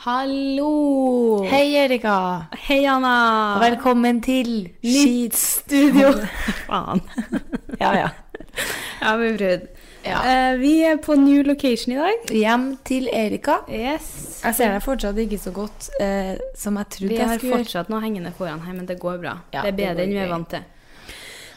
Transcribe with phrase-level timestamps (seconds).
[0.00, 1.44] Hallo!
[1.44, 2.46] Hei, Erika.
[2.56, 3.58] Hei, Anna!
[3.60, 6.14] Velkommen til Nytt studio.
[6.70, 7.02] Faen.
[7.76, 8.06] Ja, ja.
[9.02, 9.68] Ja, vi prøvde.
[10.06, 10.22] Ja.
[10.24, 12.32] Uh, vi er på new location i dag.
[12.32, 13.58] Hjem til Erika.
[13.68, 14.40] Yes.
[14.40, 17.60] Jeg ser deg fortsatt ikke så godt uh, som jeg trodde Vi jeg har skulle
[17.60, 19.36] fortsatt noe hengende foran her, men det går bra.
[19.52, 20.64] Ja, det er bedre enn vi er vant til.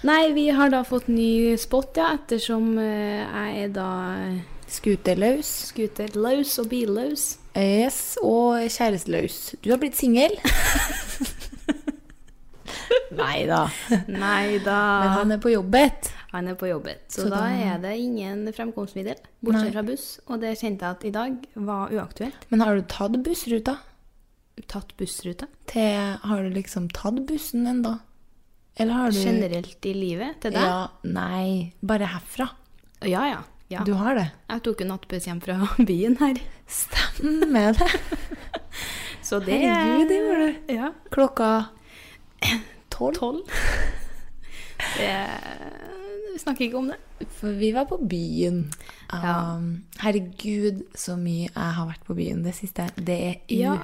[0.04, 3.94] Nei, vi har da fått ny spot, ja, ettersom uh, jeg er da
[4.68, 5.46] Skuterløs.
[5.72, 7.38] scooterløs og billøs.
[7.58, 9.56] Yes, og kjæresteløs.
[9.64, 10.34] Du har blitt singel.
[13.14, 13.68] Nei da.
[14.10, 14.78] Nei da.
[15.04, 16.10] Men han er på jobbet.
[16.34, 17.04] Han er på jobbet.
[17.14, 19.74] Så, Så da, da- er det ingen fremkomstmiddel, bortsett Nei.
[19.76, 20.06] fra buss.
[20.28, 21.36] Og det kjente jeg at i dag
[21.70, 22.48] var uaktuelt.
[22.50, 23.76] Men har du tatt bussruta?
[24.70, 25.46] Tatt bussruta?
[25.70, 28.00] Til, har du liksom tatt bussen ennå?
[28.82, 30.66] Eller har du Generelt i livet til deg?
[30.66, 31.74] Ja, nei.
[31.86, 32.50] Bare herfra.
[33.06, 33.42] Ja, ja.
[33.74, 33.84] Ja.
[33.88, 34.28] Du har det?
[34.54, 35.58] Jeg tok jo nattbuss hjem fra
[35.90, 36.40] byen her.
[36.70, 37.90] Stemmer det.
[39.28, 40.74] Så det Herregud, det gjorde du.
[40.76, 40.92] Ja.
[41.14, 41.50] Klokka
[42.94, 43.16] tolv.
[43.20, 43.42] Tolv.
[46.34, 46.98] Vi snakker ikke om det.
[47.38, 48.64] For vi var på byen.
[49.12, 49.56] Ja.
[49.56, 52.88] Um, herregud, så mye jeg har vært på byen det siste.
[52.98, 53.76] Det er Ja.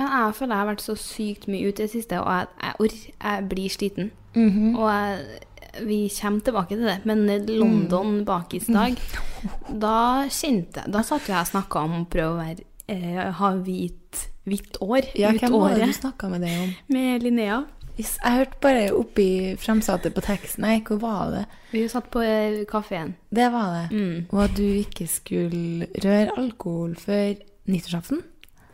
[0.00, 2.46] Men jeg føler jeg har vært så sykt mye ute i det siste, og jeg,
[2.62, 4.10] jeg, ork, jeg blir sliten.
[4.34, 4.74] Mhm.
[4.78, 5.40] Og jeg,
[5.86, 8.24] vi kommer tilbake til det, men London Mm.
[8.26, 8.96] bakisdag,
[9.84, 13.20] da kjente jeg Da satt jo jeg og snakka om å prøve å være, eh,
[13.38, 16.72] ha hvit, hvitt år Ja, ut hvem var det du året snakka med det om?
[16.88, 17.60] med Linnea.
[18.00, 20.62] Jeg hørte bare oppi fremsatte på teksten.
[20.64, 21.44] Nei, hvor var det?
[21.72, 23.14] Vi satt på eh, kafeen.
[23.30, 23.86] Det var det.
[23.92, 24.26] Mm.
[24.32, 27.34] Og at du ikke skulle røre alkohol før
[27.68, 28.22] nyttårsaften?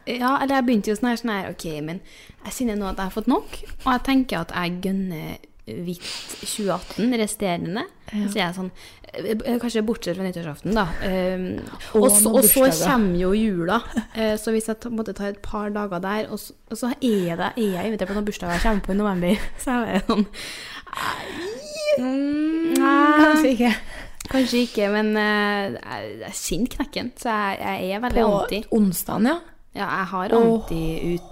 [0.06, 2.00] Ja, eller jeg begynte jo sånn her, sånn her, ok, men
[2.46, 5.36] jeg kjenner nå at jeg har fått nok, og jeg tenker at jeg gønner
[5.66, 6.04] hvitt
[6.46, 7.82] 2018, resterende.
[8.12, 8.68] Så jeg er sånn,
[9.18, 10.84] eh, kanskje bortsett fra nyttårsaften da.
[11.02, 11.46] Um,
[11.98, 13.80] Og så, og så kommer jo jula,
[14.16, 17.34] Uh, så hvis jeg måtte ta et par dager der, og så, og så er,
[17.36, 20.06] det, er jeg invitert på noen bursdager jeg kommer på i november, så er jeg
[20.06, 20.26] sånn,
[23.18, 23.72] Kanskje ikke.
[24.30, 25.76] kanskje ikke, men uh,
[26.22, 27.58] jeg, kjenner knekken, så jeg,
[27.90, 28.62] jeg er veldig På anti.
[28.78, 29.36] onsdagen, ja.
[29.76, 30.32] Ja, jeg har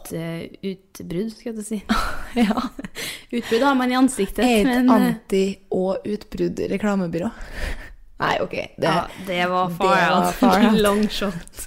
[0.04, 1.78] anti-utbrudd, skal jeg si.
[2.42, 2.52] ja.
[3.38, 7.30] Utbrudd har man i ansiktet, Et men eh, anti- og utbrudd reklamebyrå.
[8.24, 8.54] Nei, OK.
[8.78, 10.34] Det, ja, det var det far var out.
[10.38, 10.68] far.
[10.78, 11.64] Long shot.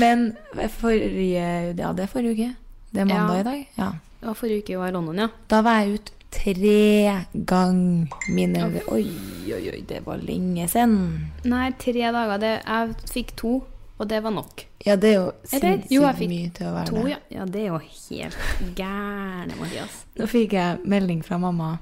[0.00, 0.30] Men
[0.78, 2.48] forrige Ja, det er forrige uke.
[2.90, 3.40] Det er mandag Ja.
[3.40, 3.60] i dag.
[3.78, 3.90] Ja.
[4.20, 5.28] Det var forrige uke jeg var i London, ja.
[5.52, 9.04] Da var jeg ute tre ganger mine Oi,
[9.50, 10.96] oi, oi, det var lenge siden.
[11.44, 12.36] Nei, tre dager.
[12.42, 13.52] Det, jeg fikk to,
[14.00, 14.64] og det var nok.
[14.86, 17.10] Ja, det er jo sinnssykt mye til å være To, det.
[17.12, 17.18] ja.
[17.34, 17.44] ja.
[17.44, 19.98] Det er jo helt gærne, Mathias.
[20.16, 21.74] Nå fikk jeg melding fra mamma.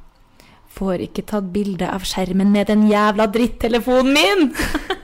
[0.75, 4.51] Får ikke tatt bilde av skjermen med den jævla drittelefonen min!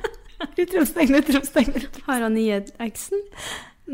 [0.64, 1.78] Utropstegn, utropstegn.
[2.08, 3.22] Har han nye eksen?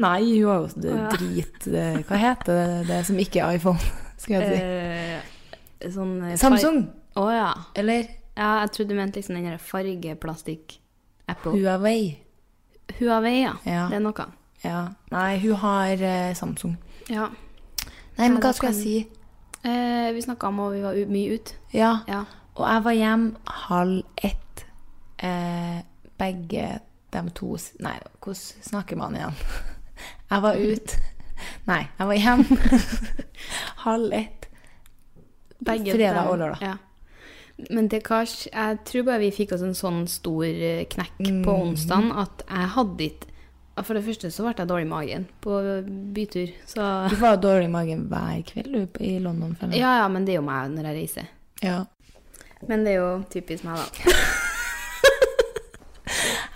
[0.00, 1.10] Nei, hun har jo det ja.
[1.14, 1.68] drit
[2.08, 3.92] Hva heter det, det som ikke er iPhone?
[4.20, 4.56] Skal jeg si.
[4.60, 6.82] Eh, sånn eh, Samsung,
[7.20, 7.52] Å ja.
[7.80, 8.04] eller
[8.36, 11.56] Ja, jeg trodde du mente liksom den der fargeplastikk-Apple.
[11.56, 12.29] Huawei.
[12.98, 13.52] Huawei, ja.
[13.64, 13.86] Ja.
[13.88, 14.26] Det er noe.
[14.64, 14.80] Ja.
[15.12, 16.76] Nei, hun har eh, Samsung.
[17.08, 17.28] Ja.
[18.18, 18.96] Nei, men hva skal jeg si?
[19.64, 21.54] Eh, vi snakka om at vi var mye ute.
[21.72, 22.24] Ja, Ja.
[22.54, 24.64] og jeg var hjem halv ett
[25.18, 25.80] eh,
[26.18, 26.80] begge
[27.12, 29.34] de to Nei, hvordan snakker man igjen?
[30.30, 31.00] Jeg var ute.
[31.70, 32.56] Nei, jeg var hjemme
[33.84, 34.46] halv ett.
[35.64, 36.62] Begge Fredag og lørdag.
[36.62, 36.74] Ja.
[37.70, 41.42] Men det Kars, jeg tror bare vi fikk oss en sånn stor eh, knekk Mm.
[41.44, 43.26] på onsdagen at jeg hadde ikke
[43.84, 45.58] For det første så ble jeg dårlig i magen på
[46.12, 49.54] bytur, så Du var jo dårlig i magen hver kveld du, i London.
[49.56, 49.76] føler.
[49.78, 51.28] Ja, ja, men det er jo meg når jeg reiser.
[51.62, 51.84] Ja.
[52.68, 54.10] Men det er jo typisk meg, da.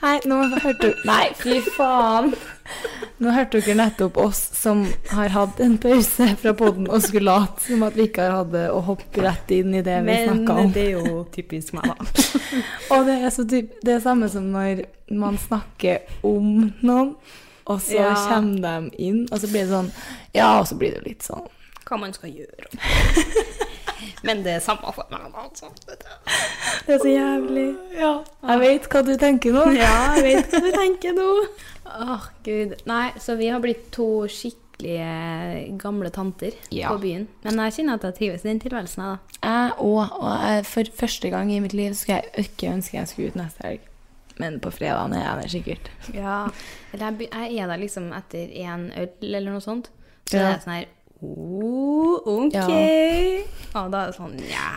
[0.04, 2.34] Nei, nå hørte du Nei, fy faen!
[3.22, 4.82] Nå hørte dere nettopp oss som
[5.14, 8.50] har hatt en pause fra podden og skulle late som at vi ikke har hatt
[8.52, 10.72] det, og hoppe rett inn i det vi Men snakka om.
[10.74, 12.08] det er jo typisk meg, da.
[12.96, 14.84] Og det er så typ, det er samme som når
[15.14, 16.50] man snakker om
[16.82, 17.14] noen,
[17.64, 18.10] og så Ja.
[18.28, 19.92] kommer de inn, og så blir det sånn
[20.36, 21.46] Ja, og så blir det litt sånn
[21.88, 22.68] Hva man skal gjøre.
[24.22, 25.70] Men det er samme for meg, altså.
[26.86, 27.66] Det er så jævlig.
[27.98, 28.12] Ja.
[28.48, 29.64] Jeg vet hva du tenker nå.
[29.76, 31.28] Ja, jeg vet hva du tenker nå.
[31.94, 32.74] Åh, gud.
[32.88, 36.88] Nei, så vi har blitt to skikkelige gamle tanter Ja.
[36.92, 37.26] på byen.
[37.44, 39.48] Men jeg kjenner at jeg trives i den tilværelsen, jeg, da.
[39.48, 40.14] Jeg òg.
[40.20, 43.36] Og jeg, for første gang i mitt liv skulle jeg ikke ønske jeg skulle ut
[43.36, 43.90] neste helg.
[44.40, 45.90] Men på fredagen er jeg der sikkert.
[46.14, 46.38] Ja.
[46.92, 49.90] Eller jeg, jeg er der liksom etter én øl eller noe sånt.
[50.26, 50.48] Så Ja.
[50.48, 50.86] det er sånn her
[51.24, 52.54] oh, OK.
[52.54, 52.66] Ja.
[53.80, 54.70] Og da er det sånn Ja.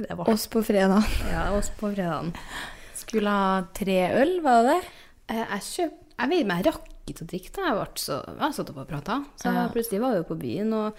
[0.00, 1.04] Det var Oss på fredag.
[1.30, 2.32] ja, oss på fredagen.
[2.96, 4.86] Skulle ha tre øl, var det det?
[5.34, 7.62] Eh, Jeg kjøp, jeg vet ikke, jeg rakk ikke å drikke da.
[7.66, 9.24] Jeg ble så Jeg satt opp og prata.
[9.36, 9.68] Så Ja.
[9.68, 10.94] plutselig var vi jo på byen, og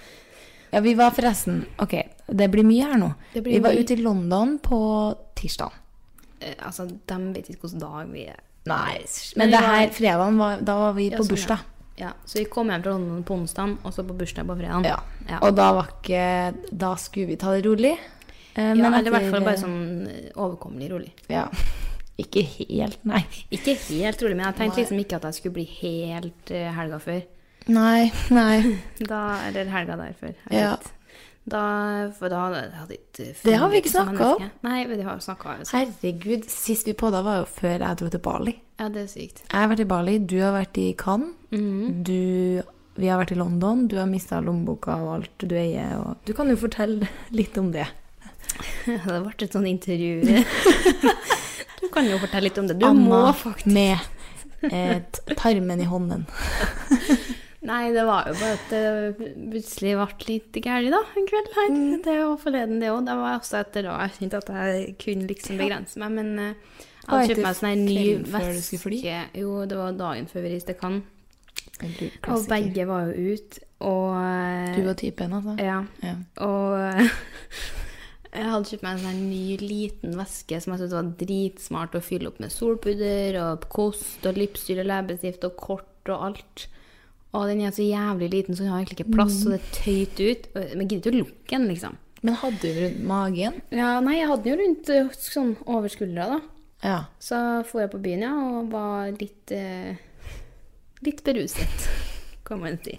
[0.73, 1.95] Ja, vi var forresten Ok,
[2.29, 3.15] det blir mye her nå.
[3.33, 3.79] Det blir Vi var mye.
[3.83, 5.71] ute i London på tirsdag.
[6.41, 8.37] eh, altså, de vet ikke hvilken dag vi er.
[8.65, 8.97] Nei.
[9.35, 11.59] Men Men det her fredagen, var, da var vi Ja, på sånn, bursdag.
[11.99, 14.85] Ja, så vi kom hjem fra London på onsdag, og så på bursdag på fredag.
[14.87, 14.97] Ja.
[15.29, 15.39] Ja.
[15.45, 17.91] Og da var ikke Da skulle vi ta det rolig.
[18.55, 21.11] Eh, ja, eller i hvert fall bare sånn eh, overkommelig rolig.
[21.31, 21.47] Ja.
[22.21, 23.21] Ikke helt, nei.
[23.49, 26.99] Ikke helt rolig, men jeg tenkte liksom ikke at jeg skulle bli helt eh, helga
[27.01, 27.21] før.
[27.71, 28.75] Nei, nei.
[29.11, 30.33] Da, eller helga der før.
[30.51, 30.75] jeg Ja.
[30.75, 30.91] vet.
[31.43, 32.59] Da, for da hadde
[32.93, 34.51] jeg ikke Det har vi ikke snakka snakket om.
[34.67, 35.63] Nei, vi det har vi snakka om.
[35.71, 38.53] Herregud, sist vi podda var jo før jeg dro til Bali.
[38.77, 39.41] Ja, det er sykt.
[39.47, 41.33] Jeg har vært i Bali, du har vært i Cannes.
[41.51, 42.03] Mhm.
[42.05, 42.61] Du
[43.01, 45.95] Vi har vært i London, du har mista lommeboka og alt du eier.
[45.97, 47.87] Og du kan jo fortelle litt om det.
[48.85, 50.21] Det ble et sånt intervju.
[51.81, 52.75] Du kan jo fortelle litt om det.
[52.77, 53.97] Du Anna må faktisk med
[54.69, 55.01] eh,
[55.33, 56.27] tarmen i hånden.
[57.61, 61.67] Nei, det var jo bare at det plutselig ble litt gærent da, en kveld her.
[61.69, 61.89] Mm.
[62.07, 63.03] Det var forleden det òg.
[63.05, 66.15] Det var også etter da jeg kjente at jeg kunne liksom begrense meg.
[66.15, 69.19] Men uh, jeg hadde kjøpt meg sånn ny veske.
[69.37, 71.05] Jo, det var dagen før vi reiste til Cannes.
[72.29, 73.63] Og begge var jo ute.
[73.81, 75.55] Og eh, Du var typen, altså?
[75.61, 75.79] Ja.
[76.05, 76.17] Ja.
[76.45, 76.75] Og
[78.37, 82.03] jeg hadde kjøpt meg en sånn ny liten veske som jeg syntes var dritsmart å
[82.05, 86.67] fylle opp med solpudder og kost og lipstyr og leppestift og kort og alt.
[87.31, 89.75] Og den er så jævlig liten, så den har egentlig ikke plass, så det er
[89.77, 90.47] tøyt ut.
[90.55, 91.97] Men Men gidder ikke å lukke den, liksom.
[92.21, 93.61] Men hadde du rundt magen?
[93.73, 96.39] Ja, nei, jeg hadde den jo rundt eh, sånn over skuldra, da.
[96.83, 96.97] Ja.
[97.21, 97.39] Så
[97.69, 99.95] for jeg på byen, ja, og var litt eh,
[101.01, 101.87] Litt beruset,
[102.45, 102.93] kan man si.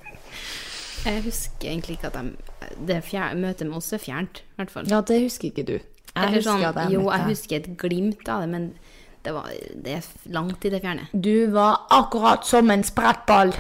[1.05, 4.73] Jeg husker egentlig ikke at de, det fjer, møtet med oss er fjernt, i hvert
[4.75, 4.89] fall.
[4.91, 5.77] ja, det husker ikke du.
[5.77, 8.67] Jeg Eller husker sånn, at jeg jo, jeg husker et glimt av det, men
[9.23, 9.49] det, var,
[9.85, 11.09] det er langt i det fjerne.
[11.13, 13.55] Du var akkurat som en sprettball.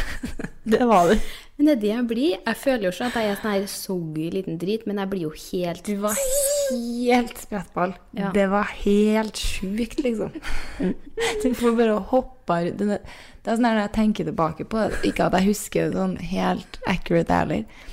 [0.74, 1.18] det var du.
[1.56, 2.30] Men det er det jeg blir.
[2.34, 5.26] Jeg føler jo ikke at jeg er sånn her soggy liten drit, men jeg blir
[5.28, 7.94] jo helt Du var helt sprettball.
[8.18, 8.32] Ja.
[8.34, 10.34] Det var helt sjukt, liksom.
[11.44, 12.82] Du får bare hoppe rundt.
[12.82, 16.00] Det er sånn her når jeg tenker tilbake på det, ikke at jeg husker det
[16.00, 17.84] sånn helt accurate heller,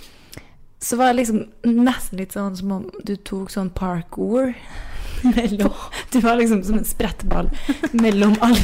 [0.82, 4.54] så var det liksom nesten litt sånn som om du tok sånn parkour
[5.22, 5.74] mellom
[6.12, 7.52] Du var liksom som en sprettball
[7.94, 8.64] mellom alle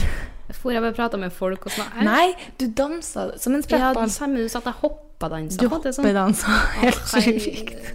[0.57, 1.91] For jeg bare prata med folk og sånn.
[2.07, 4.07] Nei, du dansa som en Ja, sprettball.
[4.07, 5.59] Ja, samme du sa at jeg hoppa dansa.
[5.61, 6.07] Du er sånn-
[6.81, 7.93] helt sjukt.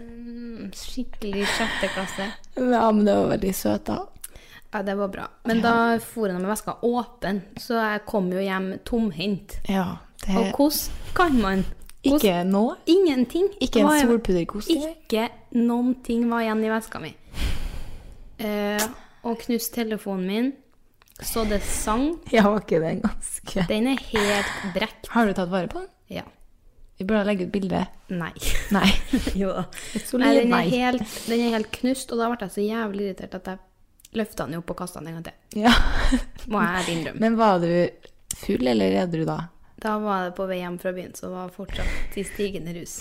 [0.76, 2.26] Skikkelig sjette klasse.
[2.56, 3.98] Ja, men det var veldig søt, da.
[4.72, 5.26] Ja, det var bra.
[5.44, 9.58] Men da for jeg med veska åpen, så jeg kom jo hjem tomhendt.
[9.68, 11.64] Ja, det Og hvordan kan man
[12.02, 12.64] Ikke nå.
[12.90, 13.46] Ingenting.
[13.62, 14.72] Ikke en solpudderkost?
[14.74, 17.12] Ikke noen ting var igjen i veska mi.
[18.42, 18.82] Uh,
[19.22, 20.52] og knuste telefonen min,
[21.22, 22.08] så det sang.
[22.34, 25.10] Ja, var ikke den ganske Den er helt brekt.
[25.14, 25.90] Har du tatt vare på den?
[26.18, 26.26] Ja.
[26.98, 27.84] Vi burde legge ut bilde.
[28.10, 28.32] Nei.
[28.74, 28.88] Nei.
[29.40, 29.66] jo da.
[29.94, 30.64] Et Nei, den, er nei.
[30.74, 34.46] helt, den er helt knust, og da ble jeg så jævlig irritert at jeg løfta
[34.48, 35.62] den opp og kasta den en gang til.
[35.64, 35.72] Ja.
[36.52, 37.22] Må jeg innrømme.
[37.22, 37.70] Men var du
[38.42, 39.38] full eller edru da?
[39.82, 43.00] Da var det på vei hjem fra byen, så var fortsatt i stigende rus.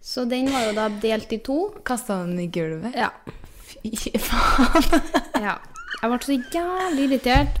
[0.00, 1.58] Så den var jo da delt i to.
[1.84, 2.94] Kasta den i gulvet?
[2.96, 3.10] Ja.
[3.68, 5.02] Fy faen.
[5.46, 5.58] ja.
[5.98, 7.56] Jeg ble så jævlig irritert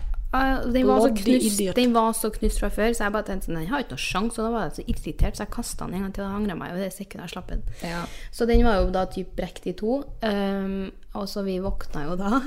[0.70, 3.56] Den var, så knust, den var så knust fra før, så jeg bare tenkte sånn,
[3.58, 4.40] den har ikke noe sjanse.
[4.40, 6.56] Og da var jeg så irritert, så jeg kasta den en gang til og angra
[6.62, 6.72] meg.
[6.72, 7.64] Og det sekundet jeg slapp den.
[7.84, 8.02] Ja.
[8.32, 10.00] Så den var jo da typ brekt i to.
[10.24, 10.88] Um,
[11.18, 12.38] og så vi våkna jo da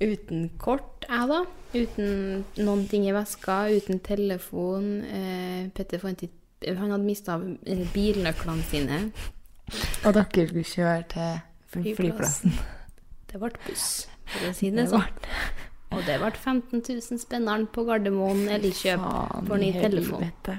[0.00, 1.40] uten kort, jeg da.
[1.74, 4.86] Uten noen ting i veska, uten telefon.
[5.04, 7.36] Eh, Petter fant ikke Han hadde mista
[7.94, 8.96] bilnøklene sine.
[10.04, 11.36] Og dere skulle kjøre til
[11.70, 12.54] fly- flyplassen.
[13.30, 15.04] Det ble buss, for å si det sånn.
[15.94, 20.24] Og det ble 15 000 spenneren på Gardermoen Elkjøp kjøp for ny telefon.
[20.24, 20.56] helvete.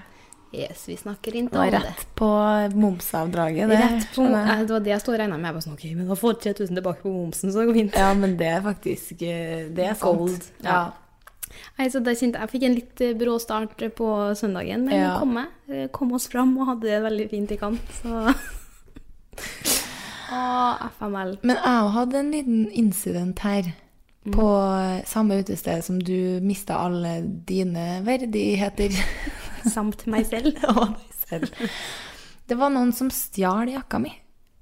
[0.52, 1.80] Yes, vi snakker ikke om det.
[1.84, 2.28] rett på
[2.74, 3.70] momsavdraget.
[3.70, 4.48] Det, Rett på, jeg.
[4.50, 5.46] eh, det var det jeg stod og regna med.
[5.46, 7.78] Jeg bare sånn, ok, men da får jeg 3000 tilbake på momsen, så det går
[7.78, 8.00] fint.
[8.02, 10.18] Ja, men det er faktisk eh, Det er sant.
[10.24, 10.72] Gold, Ja.
[10.74, 10.82] ja.
[11.80, 15.20] Nei, så det kjente, jeg fikk en litt eh, brå start på søndagen, men Ja.
[15.20, 15.48] kom, jeg.
[15.70, 17.94] Eh, kom oss fram og hadde det veldig fint i kant.
[18.02, 18.10] Så
[20.30, 20.42] Å,
[21.00, 21.38] FML.
[21.42, 23.72] Men jeg hadde en liten incident her.
[24.30, 24.46] På
[24.78, 28.94] eh, samme utested som du mista alle dine verdigheter.
[29.76, 30.58] Samt meg selv.
[30.76, 31.70] Og deg selv.
[32.50, 34.16] Det var noen som stjal jakka mi.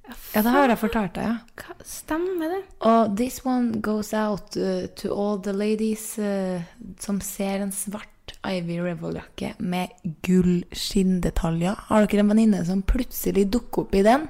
[0.08, 1.74] Ja, det har jeg fortalt deg, ja.
[1.84, 2.62] Stemmer det?
[2.88, 6.64] Og this one goes out uh, to all the ladies uh,
[7.04, 8.08] som ser en svart
[8.48, 9.92] Ivy Revel-jakke med
[10.24, 11.76] gull skinndetaljer.
[11.90, 14.28] Har dere en venninne som plutselig dukker opp i den?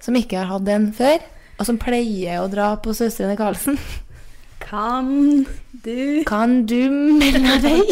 [0.00, 1.24] Som ikke har hatt den før?
[1.58, 3.78] Og som pleier å dra på Søstrene Karlsen?
[4.68, 5.46] Kan
[5.84, 7.86] du Kan du melde deg?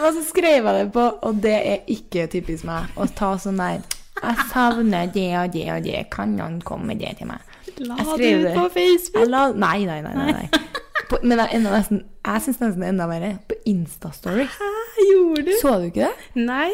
[0.00, 3.58] Og så skrev jeg det på, og det er ikke typisk meg å ta sånn
[3.60, 3.80] der
[4.20, 6.00] Jeg savner det og det og det.
[6.12, 7.40] Kan noen komme med det til meg?
[7.80, 9.28] La det ut på Facebook?
[9.30, 10.12] La, nei, nei, nei.
[10.18, 10.66] nei, nei.
[11.10, 14.44] På, men jeg, nesten, jeg syns nesten enda verre på Instastory.
[14.52, 14.68] Hæ,
[15.08, 15.52] gjorde du?
[15.62, 16.28] Så du ikke det?
[16.44, 16.68] Nei.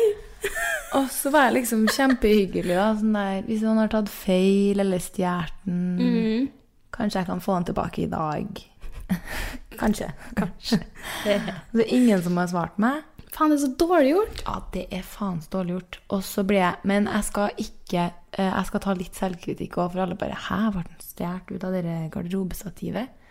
[0.99, 2.75] Og så var jeg liksom kjempehyggelig.
[2.76, 6.49] da, sånn der, Hvis noen har tatt feil eller stjålet den, Mm.
[6.97, 8.61] kanskje jeg kan få den tilbake i dag.
[9.80, 10.11] kanskje.
[10.37, 10.80] Kanskje.
[11.25, 13.04] Det er ingen som har svart meg.
[13.37, 14.38] Faen, det er så dårlig gjort.
[14.47, 15.99] Ja, det er faen så dårlig gjort.
[16.16, 19.93] Og så ble jeg Men jeg skal ikke eh, Jeg skal ta litt selvkritikk òg,
[19.93, 23.25] for alle bare Hæ, ble den stjålet ut av det garderobestativet?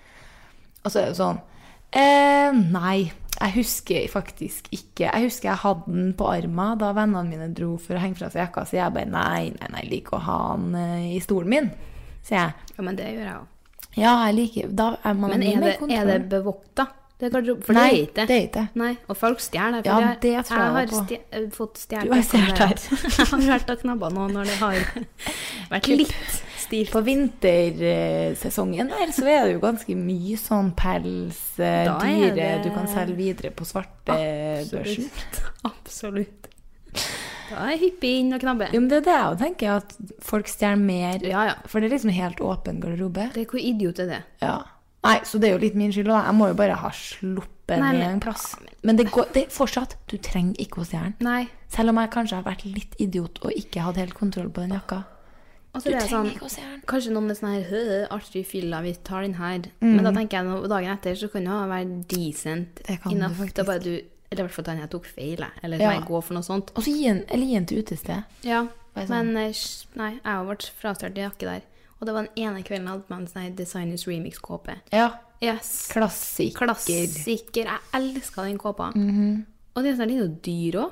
[0.84, 1.40] Og så er det sånn
[1.90, 2.98] eh, Nei.
[3.36, 7.74] Jeg husker faktisk ikke Jeg husker jeg hadde den på armen da vennene mine dro
[7.82, 10.24] for å henge fra seg jakka, så jeg bare Nei, nei, nei, jeg liker å
[10.28, 11.72] ha den eh, i stolen min,
[12.22, 12.70] sier jeg.
[12.78, 13.52] Ja, men det gjør jeg òg.
[13.96, 16.88] Ja, jeg liker da er man Men er det, er det bevokta?
[17.18, 19.82] Det er garderob- for Nei, det er ikke det og folk stjeler.
[19.84, 21.04] for Ja, jeg- det tror jeg har på.
[21.06, 22.76] stje- eh, fått stjålet Du har stjålet her.
[23.18, 24.76] Jeg har vært og knabba nå når det har
[25.72, 26.16] vært litt
[26.58, 26.92] stivt.
[26.92, 32.70] På vintersesongen der så er det jo ganske mye sånn pels, eh, dyre det- du
[32.76, 35.10] kan selge videre på svartebørsen.
[35.72, 36.48] Absolutt.
[37.50, 38.70] Da er jeg hyppig inn og knabbe.
[38.74, 41.20] Jo, men det er det jeg tenker, at folk stjeler mer.
[41.24, 41.56] Ja, ja.
[41.68, 43.32] For det er liksom helt åpen garderobe.
[43.34, 44.24] Det hvor idiot er det?
[44.42, 44.64] Ja.
[45.06, 46.24] Nei, så det er jo litt min skyld, da.
[46.26, 48.56] Jeg må jo bare ha sluppet Nei, i en plass.
[48.86, 51.50] Men det går det er fortsatt Du trenger ikke å stjele den.
[51.72, 54.76] Selv om jeg kanskje har vært litt idiot og ikke hadde helt kontroll på den
[54.78, 55.04] jakka.
[55.76, 56.84] Altså, Du er trenger sånn, ikke å stjele den.
[56.88, 57.82] Kanskje noen er sånn her «Hø,
[58.16, 59.66] artig fylla, vi tar den her.
[59.82, 59.90] Mm.
[59.98, 62.82] Men da tenker jeg dagen etter så kan det være decent
[63.12, 63.42] enough.
[63.44, 63.94] Er bare du
[64.32, 65.46] Eller i hvert fall den jeg tok feil.
[65.64, 65.92] Eller Ja.
[65.92, 66.72] jeg gå for noe sånt.
[66.76, 68.24] Og så gi en, eller gi en til utested.
[68.44, 69.08] Ja, sånn.
[69.10, 69.54] men eh,
[69.96, 71.62] nei, jeg har vært frastjålet jakke der.
[72.00, 74.80] Og det var den ene kvelden jeg hadde på meg en sånn Designers Remix-kåpe.
[74.92, 75.10] Ja.
[75.44, 75.88] Yes.
[75.92, 76.66] Klassiker.
[76.66, 77.70] Klassiker.
[77.70, 78.92] Jeg elska den kåpa.
[78.96, 79.46] Mhm.
[79.76, 80.92] Og den er litt dyr òg.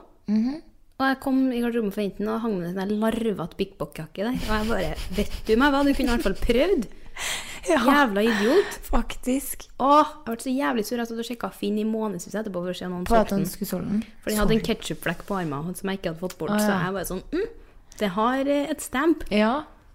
[1.01, 4.27] Og jeg kom i garderoben for jentene og hang med en sånn larvete Big Bock-jakke
[4.27, 4.35] der.
[4.37, 6.85] Og jeg bare Vet du meg hva, du kunne i hvert fall prøvd.
[7.69, 8.77] Jævla idiot.
[8.87, 9.67] Faktisk.
[9.79, 12.89] Åh, jeg ble så jævlig sur jeg sjekka Finn i månedsvis etterpå for å se
[12.91, 14.01] noen solgte den.
[14.21, 16.55] For den hadde en ketsjupflekk på armen som jeg ikke hadde fått bort.
[16.55, 17.47] Ah, Så jeg bare sånn mm,
[17.99, 19.23] Det har eh, et stamp.
[19.31, 19.53] Ja,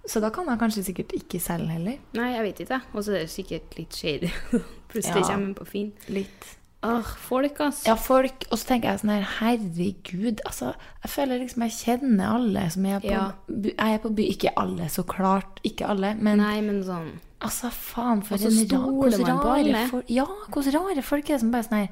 [0.08, 1.98] så da kan jeg kanskje sikkert ikke selge heller.
[2.16, 2.78] Nei, jeg vet ikke.
[2.94, 4.30] Og så er det sikkert litt shady.
[4.90, 5.26] Plutselig Ja.
[5.28, 5.92] kommer han på Finn.
[6.08, 6.54] Litt.
[6.86, 7.88] Åh, folk, altså.
[7.90, 10.68] Ja, folk, og så tenker jeg sånn her, herregud, altså,
[11.02, 13.24] jeg føler liksom jeg kjenner alle som er på, Ja.
[13.50, 17.08] by, jeg er på by, ikke alle, så klart, ikke alle, men Nei, men sånn
[17.42, 21.50] altså, faen, for en rar hvordan rare folk- Ja, hvordan rare folk er det som
[21.50, 21.88] bare sånn her,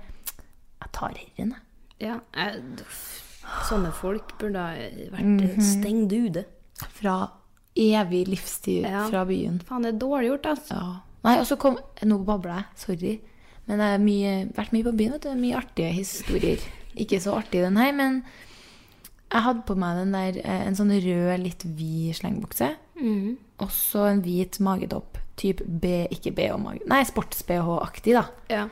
[0.85, 2.07] jeg tar herren, jeg.
[2.07, 2.63] Ja, jeg,
[3.67, 4.75] sånne folk burde ha
[5.17, 5.61] vært Mhm.
[5.67, 6.45] stengt ute.
[6.95, 7.31] Fra
[7.77, 9.07] evig livstid Ja.
[9.11, 9.61] fra byen.
[9.69, 10.75] Faen, det er dårlig gjort, altså.
[10.75, 10.95] Ja.
[11.25, 13.21] Nei, og så kom, nå babler jeg, sorry,
[13.67, 16.59] men jeg har mye, vært mye på byen, vet du, mye artige historier.
[16.97, 18.23] Ikke så artig den her, men
[19.33, 23.37] jeg hadde på meg der, eh, en sånn rød, litt vid slengbukse, Mm.
[23.61, 28.25] og så en hvit magetopp, typ B, ikke B og mage, nei, sports-BH-aktig da.
[28.49, 28.69] Ja.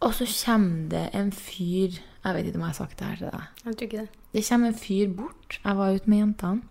[0.00, 3.16] Og så kommer det en fyr, jeg vet ikke om jeg har sagt det her
[3.16, 4.08] til deg, Jeg tror ikke det.
[4.32, 6.62] det kommer en fyr bort, jeg var ute med jentene,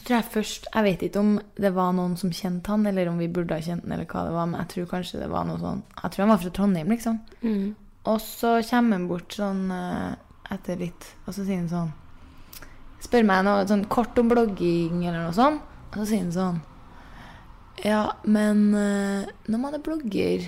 [0.00, 1.30] tror jeg først Jeg vet ikke om
[1.60, 4.24] det var noen som kjente han, eller om vi burde ha kjent han, eller hva
[4.28, 6.52] det var, men jeg tror kanskje det var noe sånn Jeg tror han var fra
[6.58, 7.18] Trondheim, liksom.
[8.12, 10.12] Og så kommer han bort sånn eh,
[10.54, 11.92] etter litt, og så sier han sånn
[13.02, 16.60] Spør meg noe sånn kort om blogging eller noe sånt, og så sier han sånn
[17.86, 20.46] Ja, men eh, når man er blogger,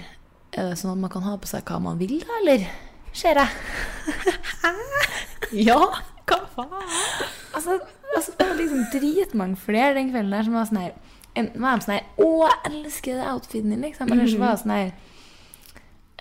[0.55, 2.67] er det sånn at man kan ha på seg hva man vil, da, eller?
[3.15, 3.49] Ser jeg.
[5.69, 5.81] ja,
[6.27, 6.89] hva faen?
[7.55, 7.79] Altså,
[8.17, 10.95] altså, så var liksom dritmange flere den kvelden der som var sånn her
[11.35, 14.13] Enten var de sånn her Å, jeg elsker det outfiten din, liksom.
[14.15, 14.95] Eller så var det sånn her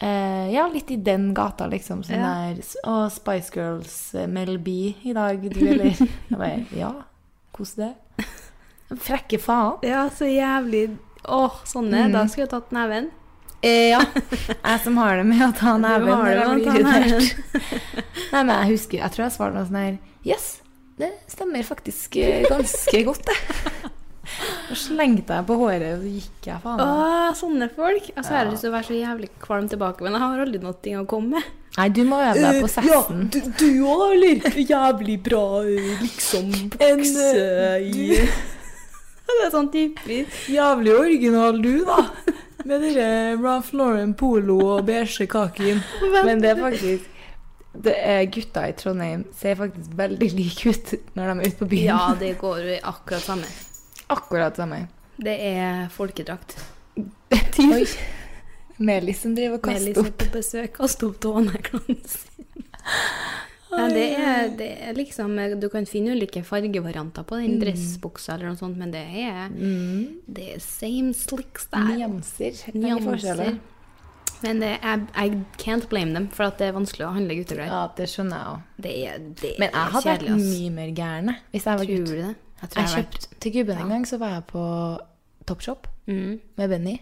[0.04, 2.02] Uh, Ja, litt i den gata, liksom.
[2.04, 2.32] Sånn Ja.
[2.50, 5.94] der Å, Spice Girls, uh, Mel B i dag, du, eller?
[6.30, 6.90] Jeg bare Ja,
[7.54, 7.92] kos det?
[8.94, 9.78] Frekke faen.
[9.86, 10.98] Ja, så jævlig
[11.30, 12.10] Åh, sånne.
[12.12, 13.06] Da skulle jeg tatt neven.
[13.64, 14.02] Eh, ja.
[14.66, 16.10] Jeg som har det med å ta neven.
[16.10, 17.30] har det med å ta neven.
[18.34, 19.98] Nei, men jeg husker Jeg tror jeg svarte noe sånn her
[20.28, 20.50] Yes,
[21.00, 23.92] det stemmer faktisk eh, ganske godt, det.
[24.70, 26.80] Så slengte jeg på håret, og så gikk jeg faen.
[26.80, 28.06] Åh, sånne folk.
[28.16, 30.62] Altså, Jeg har lyst til å være så jævlig kvalm tilbake, men jeg har aldri
[30.64, 31.50] noe ting å komme med.
[31.76, 33.28] Nei, du må øve deg på sessen.
[33.34, 34.58] du òg, eller?
[34.62, 35.44] Jævlig bra,
[36.02, 37.30] liksom, bukse
[37.84, 38.20] i
[39.34, 40.34] Det er sånn typisk.
[40.54, 42.04] Jævlig original du, da.
[42.64, 43.08] Med dere
[43.42, 45.82] Ralph Lauren polo og beige kaken.
[46.24, 47.10] Men det er faktisk
[47.74, 51.88] Gutta i Trondheim ser faktisk veldig like ut når de er ute på byen.
[51.90, 53.50] Ja, det går jo akkurat samme.
[54.14, 54.84] Akkurat samme.
[55.18, 56.58] Det er folkedrakt.
[57.64, 57.86] Oi.
[58.84, 60.18] Melis som driver og kaster er opp.
[60.18, 62.68] på besøk, kaster opp tåneglene sine.
[63.74, 68.52] Ja, det, er, det er liksom Du kan finne ulike fargevarianter på den dressbuksa, eller
[68.52, 69.48] noe sånt, men det er,
[70.30, 71.96] det er same slick style.
[71.98, 72.60] Nyanser.
[72.78, 73.56] Nyanser.
[74.44, 75.30] Men det er, I
[75.62, 77.70] can't blame them, for at det er vanskelig å handle gutteklær.
[77.72, 78.66] Ja, det skjønner jeg òg.
[78.86, 82.06] Det er, det Men jeg er hadde vært mye mer gæren hvis jeg var gutt.
[82.10, 82.36] Tror du det?
[82.64, 84.66] Jeg tror Jeg jeg vært kjøpte til gubben en gang, så var jeg på
[85.48, 86.34] Topshop mm.
[86.60, 86.98] med Benny.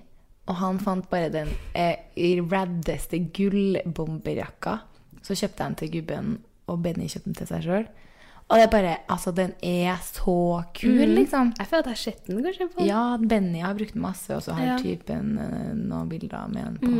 [0.50, 4.77] Og han fant bare den eh, raddeste gullbomberjakka.
[5.21, 6.31] Så kjøpte jeg den til gubben,
[6.68, 7.89] og Benny kjøpte den til seg sjøl.
[8.51, 11.53] Og det er bare Altså, den er så kul, liksom.
[11.59, 14.35] Jeg føler at jeg har sett den kanskje på Ja, Benny har brukt den masse,
[14.35, 14.77] og så har Ja.
[14.81, 16.92] typen eh, noen bilder med den på.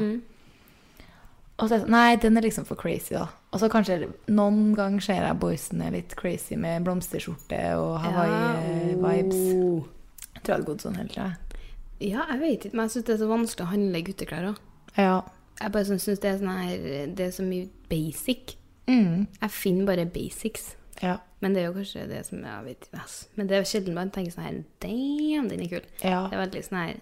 [1.60, 3.28] Og så er det sånn, Nei, den er liksom for crazy, da.
[3.52, 4.00] Og så kanskje
[4.32, 9.42] noen ganger ser jeg boysen er litt crazy med blomsterskjorte og Hawaii-vibes.
[9.60, 9.84] Oh.
[10.32, 11.62] Jeg tror jeg hadde gått sånn helt, jeg.
[12.02, 14.62] Ja, jeg vet ikke, men jeg syns det er så vanskelig å handle gutteklær òg.
[14.98, 15.16] Ja.
[15.62, 18.56] Jeg bare syns det sånn Det er så mye basic.
[18.90, 19.28] Mm.
[19.42, 20.72] Jeg finner bare basics.
[21.04, 21.20] Ja.
[21.42, 23.06] Men det er jo kanskje det som jeg vet ikke.
[23.38, 25.86] Men det er sjelden man tenker sånn her Damn, den er kul.
[26.02, 26.26] ja.
[26.30, 27.00] Det er veldig sånn her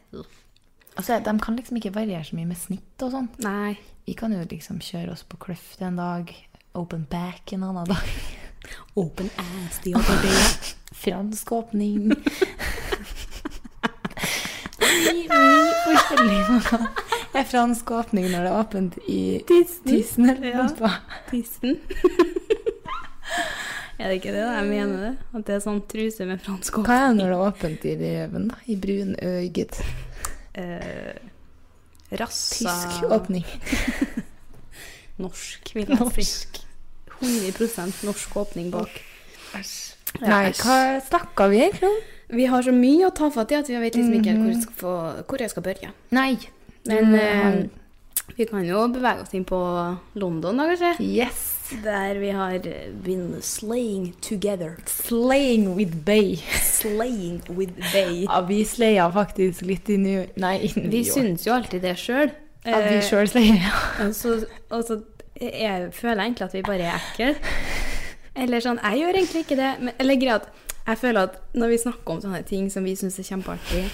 [0.89, 0.97] «Ugh».
[0.97, 3.29] Og så er- de kan liksom ikke variere så mye med snitt og sånn.
[3.45, 3.77] Nei.
[4.05, 6.33] Vi kan jo liksom kjøre oss på Kløft en dag,
[6.75, 7.97] open back en annen dag.
[8.95, 10.43] Open ass the other day.
[10.99, 12.11] Fransk åpning.
[14.79, 15.27] Mye
[15.85, 16.79] forskjellig noe.
[17.37, 20.29] Er fransk åpning når det er åpent i tissen?
[20.29, 20.67] eller Ja.
[21.29, 21.77] Tissen.
[23.99, 24.41] er det ikke det?
[24.43, 24.53] da?
[24.59, 25.13] Jeg mener det.
[25.37, 26.87] At det er sånn truse med fransk åpning.
[26.89, 28.55] Hva er det når det er åpent i røven, da?
[28.65, 29.73] I brunøyet?
[30.53, 31.15] Eh,
[32.19, 33.45] rassa Tysk åpning.
[35.23, 36.65] Norsk, vil jeg si.
[37.19, 38.93] 100 norsk åpning bak.
[40.23, 41.97] Nei, hva snakka vi egentlig om?
[42.39, 44.53] Vi har så mye å ta fatt i at vi vet liksom ikke helt hvor,
[44.53, 44.95] jeg skal få,
[45.27, 45.93] hvor jeg skal begynne.
[46.15, 46.31] Nei.
[46.87, 47.59] Men eh,
[48.37, 49.59] vi kan jo bevege oss inn på
[50.21, 50.95] London, da, kanskje.
[51.03, 51.58] Yes.
[51.69, 52.59] Der vi har
[53.03, 54.77] been slaying together.
[54.85, 56.35] Slaying with Bay.
[56.61, 58.23] Slaying with Bay.
[58.25, 61.13] Ja, vi slaya faktisk litt i New Nei, i New Vi York.
[61.13, 62.31] syns jo alltid det sjøl.
[62.65, 63.83] At vi sjøl slayer, ja.
[64.73, 64.97] Og så,
[65.39, 67.35] jeg føler egentlig at vi bare er ekle.
[68.39, 69.69] Eller sånn, jeg gjør egentlig ikke det.
[69.83, 70.49] Men, eller greit,
[70.89, 73.85] jeg føler at når vi snakker om sånne ting som vi syns er kjempeartig,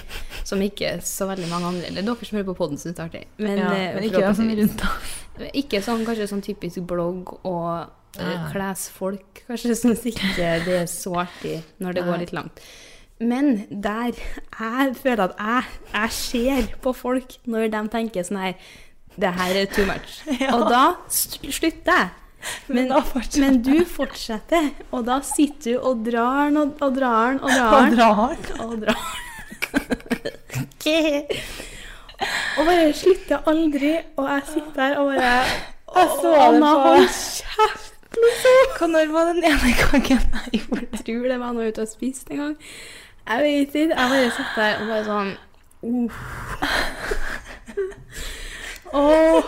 [0.47, 3.25] som ikke så veldig mange andre, eller dere som hører på podden syns er artig,
[3.41, 5.15] men, ja eh, men ikke de som er rundt oss.
[5.53, 7.69] Ikke sånn kanskje sånn typisk blogg og
[8.15, 8.25] ja.
[8.25, 8.35] Nei.
[8.53, 9.43] klesfolk.
[9.49, 12.61] Kanskje syns ikke det er så artig når det går litt langt.
[13.19, 18.57] Men der jeg føler at jeg, jeg ser på folk når de tenker sånn her
[19.15, 20.17] Det her er too much.
[20.55, 22.09] Og da slutter jeg.
[22.69, 27.31] Men, men, men du fortsetter, og da sitter du og drar den og, og drar
[27.31, 27.95] den og drar den.
[27.97, 28.35] drar.
[28.61, 29.01] Og drar.
[32.57, 35.31] Og bare slutter aldri, og jeg sitter der og bare
[35.95, 38.75] Jeg så det Anna, hold kjeft, liksom!
[38.77, 40.91] Hva når var den ene gangen jeg gjorde det?
[40.91, 42.55] Jeg tror det var noe ute og spiste en gang.
[43.25, 43.95] Jeg vet ikke.
[43.95, 45.33] Jeg bare satt der og bare sånn
[45.85, 46.19] Uff.
[48.95, 49.43] Åh.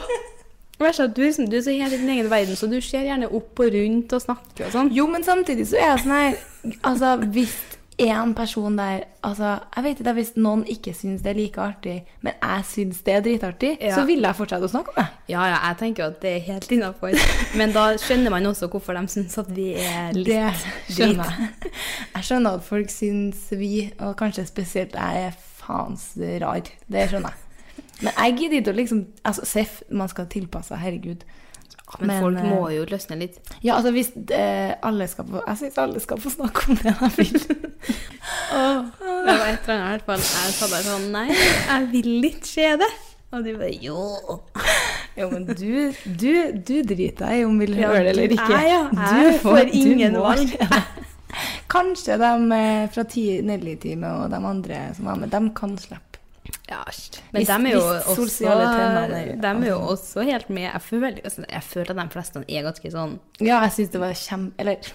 [0.78, 3.08] Verst at du, liksom, du er så helt i din egen verden, så du ser
[3.08, 4.92] gjerne opp og rundt og snakker og sånn.
[4.94, 6.38] Jo, men samtidig så er jeg sånn her
[6.86, 7.56] Altså, hvis
[8.00, 11.96] én person der Altså, jeg vet ikke hvis noen ikke syns det er like artig,
[12.22, 13.96] men jeg syns det er dritartig, Ja.
[13.96, 15.08] så vil jeg fortsette å snakke om det.
[15.34, 17.12] Ja, ja, jeg tenker at det er helt innafor.
[17.58, 21.60] Men da skjønner man også hvorfor de syns at vi er litt Det skjønner drit.
[21.66, 21.72] jeg.
[22.16, 26.62] Jeg skjønner at folk syns vi, og kanskje spesielt jeg, er faens rar.
[26.88, 27.44] Det skjønner jeg.
[28.02, 31.24] Men jeg gidder ikke å liksom Altså, seff, man skal tilpasse seg, herregud.
[32.00, 33.38] Men, Men, folk eh, må jo løsne litt.
[33.64, 36.94] Ja, altså hvis eh, alle skal få Jeg syns alle skal få snakke om det
[37.00, 37.38] de vil.
[38.48, 40.24] Det var et eller annet i hvert fall.
[40.24, 42.90] Jeg sa bare sånn Nei, jeg vil ikke se det.
[43.36, 44.04] Og de bare Jo.
[45.18, 48.36] Jo, men du, du, du driter deg i om vi vil Ja, høre det eller
[48.36, 48.52] ikke.
[48.54, 48.82] jeg, ja.
[48.94, 50.54] Du Jeg får ingen valg.
[51.72, 53.04] Kanskje de eh, fra
[53.50, 56.07] Nelly-teamet og de andre som var med, de kan slippe.
[56.68, 56.84] Ja.
[57.32, 58.46] Men de er jo også
[59.42, 60.68] De er jo også helt med.
[60.68, 64.02] Jeg føler, altså, jeg føler at de fleste er ganske sånn Ja, jeg syns det
[64.04, 64.56] var kjempe...
[64.62, 64.94] Eller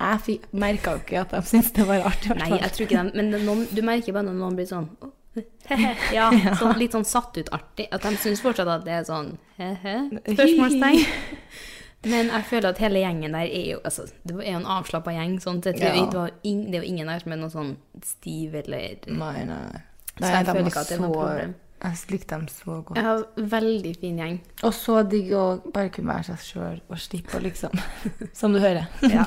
[0.00, 2.32] jeg merka jo ikke at de syntes det var artig.
[2.38, 4.88] Nei, jeg tror ikke de Men noen, du merker bare når noen blir sånn
[6.16, 7.86] Ja, sånn, litt sånn satt ut artig.
[7.92, 9.98] At de syns fortsatt at det er sånn he-he?
[10.34, 11.04] Spørsmålstegn.
[12.10, 15.12] Men jeg føler at hele gjengen der er jo altså, Det er jo en avslappa
[15.12, 15.36] gjeng.
[15.44, 18.56] Sånn, det, det, var ing, det er jo ingen der som er noe sånn stiv
[18.62, 19.82] eller Nei, nei.
[20.18, 21.54] Så jeg føler ikke at det er noe så- problem.
[21.80, 22.96] Jeg likte dem så godt.
[22.96, 24.40] Jeg har veldig fin gjeng.
[24.68, 27.72] Og så digg å bare kunne være seg sjøl og slippe å liksom
[28.40, 28.86] Som du hører.
[29.16, 29.24] Ja.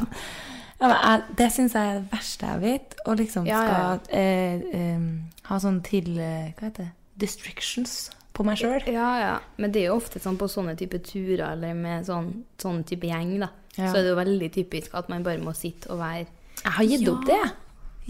[0.84, 2.96] Ja, jeg, det syns jeg er det verste jeg vet.
[3.08, 5.06] Å liksom Ja, ja, skal eh, em,
[5.48, 6.92] ha sånn til eh, Hva heter det?
[7.24, 8.82] Districtions på meg sjøl.
[8.92, 9.34] Ja, ja.
[9.62, 13.08] Men det er jo ofte sånn på sånne type turer eller med sånn, sånn type
[13.08, 13.50] gjeng, da.
[13.78, 16.26] Så er det jo veldig typisk at man bare må sitte og være
[16.64, 17.42] Jeg har gitt opp det.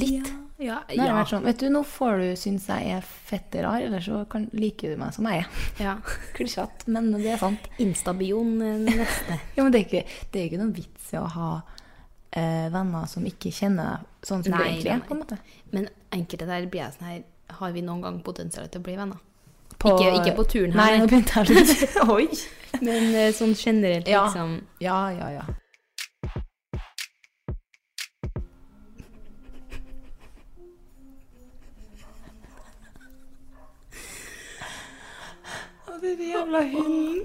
[0.03, 0.31] Litt.
[0.61, 1.23] Ja, ja.
[1.25, 4.93] sånn, vet du, nå får du synes jeg er fette rar, eller så kan, liker
[4.93, 5.47] du meg som jeg er.
[5.81, 5.95] ja.
[6.37, 7.65] Klisjete, men det er sant.
[7.83, 9.39] Instabioen eh, neste.
[9.57, 11.49] Ja, men det er ikke, det er ikke noen vits i å ha
[12.37, 15.39] eh, venner som ikke kjenner deg sånn som du egentlig er, på en måte.
[15.73, 17.21] Men enkelte der blir jeg sånn her
[17.59, 19.19] Har vi noen gang potensial til å bli venner?
[19.77, 20.79] På- Ikke, ikke på turen her.
[20.79, 21.97] Nei, nå begynte jeg litt.
[22.13, 22.27] Oi.
[22.85, 24.55] men eh, sånn generelt, liksom.
[24.85, 25.43] Ja, ja, ja.
[25.43, 25.57] Å,
[36.03, 37.23] den jævla hunden.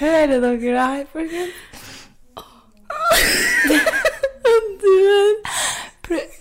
[0.00, 1.52] Hører dere det her, folkens?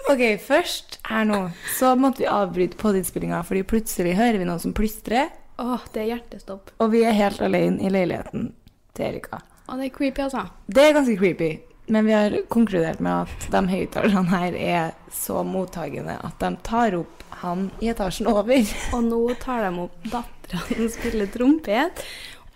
[0.09, 1.39] Ok, først her nå,
[1.77, 6.07] så måtte vi avbryte podinnspillinga, fordi plutselig hører vi noen som plystrer, Åh, det er
[6.13, 6.71] hjertestopp.
[6.79, 8.47] og vi er helt alene i leiligheten
[8.95, 9.41] til Erika.
[9.69, 10.45] Å, det er creepy, altså.
[10.65, 11.49] Det er ganske creepy,
[11.89, 16.97] men vi har konkludert med at de høyttalerne her er så mottagende at de tar
[16.99, 18.73] opp han i etasjen over.
[18.95, 22.03] Og nå tar de opp dattera som spiller trompet,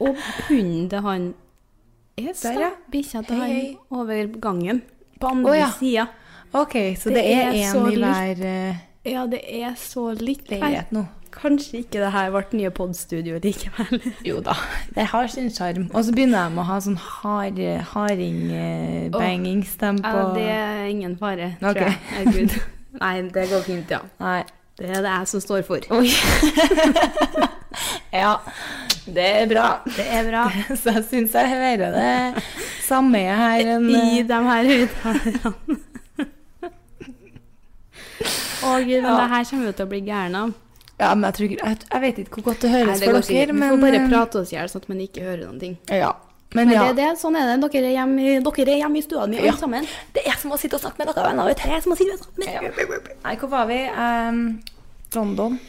[0.02, 0.18] og
[0.50, 1.32] hunden til han
[2.14, 2.68] Yes, Der, ja.
[2.94, 4.84] Bikkja til han over gangen.
[5.18, 5.70] På andre oh, ja.
[5.74, 6.04] sida.
[6.54, 10.94] Ok, så Det det, er én i hver eh, Ja, det er så litt leilighet
[10.94, 11.08] nå.
[11.34, 14.02] Kanskje ikke det her ble nye podstudio likevel.
[14.30, 14.54] Jo da,
[14.96, 15.86] det har sin sjarm.
[15.94, 17.58] Og så begynner de å ha sånn hard,
[17.94, 21.90] harding-bangingstem Oh, Ja, det er ingen fare, tror okay.
[21.90, 21.98] jeg.
[22.14, 22.52] Herregud.
[23.04, 24.00] Nei, det går fint, ja.
[24.22, 24.44] Nei.
[24.78, 25.80] Det er det jeg som står for.
[25.94, 26.10] Oi.
[28.24, 28.32] ja,
[29.06, 29.68] det er bra.
[29.86, 30.44] Det er bra.
[30.74, 32.42] Så jeg syns jeg hører det
[32.88, 35.78] samme her enn I de her høyttalerne.
[38.64, 39.16] Å gud, men Ja.
[39.20, 40.52] det her kommer vi til å bli gærne av.
[41.04, 43.18] Ja, men jeg, tror, jeg, jeg vet ikke hvor godt det Nei, høres det for
[43.18, 43.54] dere, sikkert.
[43.54, 45.60] Vi men får bare eh, prate oss i hjel, sånn at man ikke hører noen
[45.62, 45.76] ting.
[45.92, 46.14] Ja.
[46.54, 47.56] Men, Men ja, det det, sånn er det.
[47.74, 49.56] Dere er hjemme, dere er hjemme i stua mi, Ja.
[49.58, 49.88] sammen.
[50.14, 51.50] det er som å sitte og snakke med dere venner.
[51.50, 51.64] Vet.
[51.66, 53.14] Det er som å sitte og snakke med Ja.
[53.24, 53.80] Nei, hvor var vi?
[53.90, 54.44] Um,
[55.16, 55.60] London.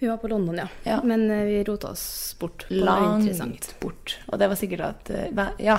[0.00, 0.66] Vi var på London, ja.
[0.88, 1.00] Ja.
[1.04, 4.16] Men uh, vi rota oss bort Langt bort.
[4.32, 5.76] Og det var sikkert at uh, Ja.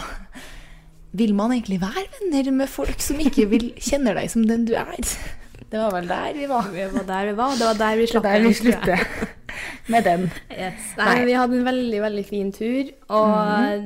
[1.11, 4.75] Vil man egentlig være venner med folk som ikke vil, kjenner deg som den du
[4.77, 4.95] er?
[5.71, 6.65] Det var vel der vi var.
[6.73, 9.03] Det var der vi var, og det var der vi slapp er der vi slutter
[9.93, 10.25] med den.
[10.51, 10.89] Yes.
[10.97, 11.25] Nei, Nei.
[11.29, 12.89] vi hadde en veldig, veldig fin tur.
[13.07, 13.85] Og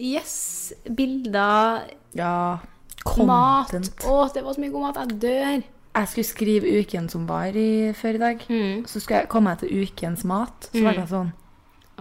[0.00, 1.82] yes, bilder,
[2.16, 2.58] Ja.
[3.26, 3.72] mat.
[4.06, 4.96] Å, det var så mye god mat.
[5.02, 5.62] Jeg dør.
[5.92, 8.44] Jeg skulle skrive uken som var i, før i dag.
[8.48, 8.86] Mm.
[8.88, 10.70] Så skulle jeg komme til ukens mat.
[10.72, 11.32] Så var det sånn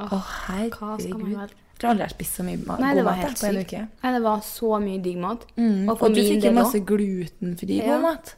[0.01, 1.01] Å, herregud.
[1.03, 3.81] Jeg tror aldri jeg har spist så mye Nei, god mat på en uke.
[4.03, 5.43] Nei, det var så mye digg mat.
[5.57, 5.89] Mm.
[5.89, 7.95] Og Og du fikk jo masse glutenfri Ja.
[7.97, 8.35] god mat.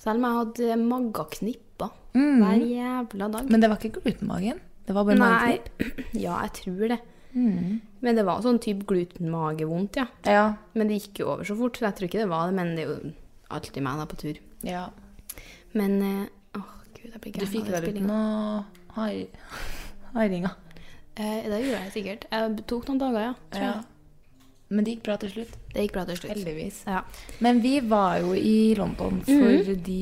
[0.00, 2.40] Selv om jeg hadde mageknipper Mm.
[2.42, 3.50] hver jævla dag.
[3.52, 4.58] Men det var ikke glutenmagen.
[4.86, 5.60] Det var bare Nei,
[6.24, 6.96] ja, jeg tror det.
[7.34, 7.76] Mm.
[8.02, 10.06] Men det var sånn type glutenmagevondt, ja.
[10.26, 10.46] Ja.
[10.74, 12.56] Men det gikk jo over så fort, så jeg tror ikke det var det.
[12.58, 13.12] Men det er jo
[13.54, 14.40] alltid meg da på tur.
[14.66, 14.88] ja.
[15.72, 16.26] Men eh,
[16.58, 18.06] oh, gud, jeg blir Du gæren fikk deg spillinga.
[18.08, 18.64] noe
[18.96, 19.14] har...
[20.16, 20.56] haringer?
[21.14, 22.24] Eh, det gjorde jeg sikkert.
[22.32, 23.34] Jeg tok noen dager, ja.
[23.54, 23.72] Tror Ja.
[23.76, 23.84] jeg.
[24.70, 25.54] Men det gikk bra til slutt.
[25.74, 26.32] Det gikk bra til slutt.
[26.32, 26.82] Heldigvis.
[26.86, 27.02] Ja.
[27.42, 30.00] Men vi var jo i London fordi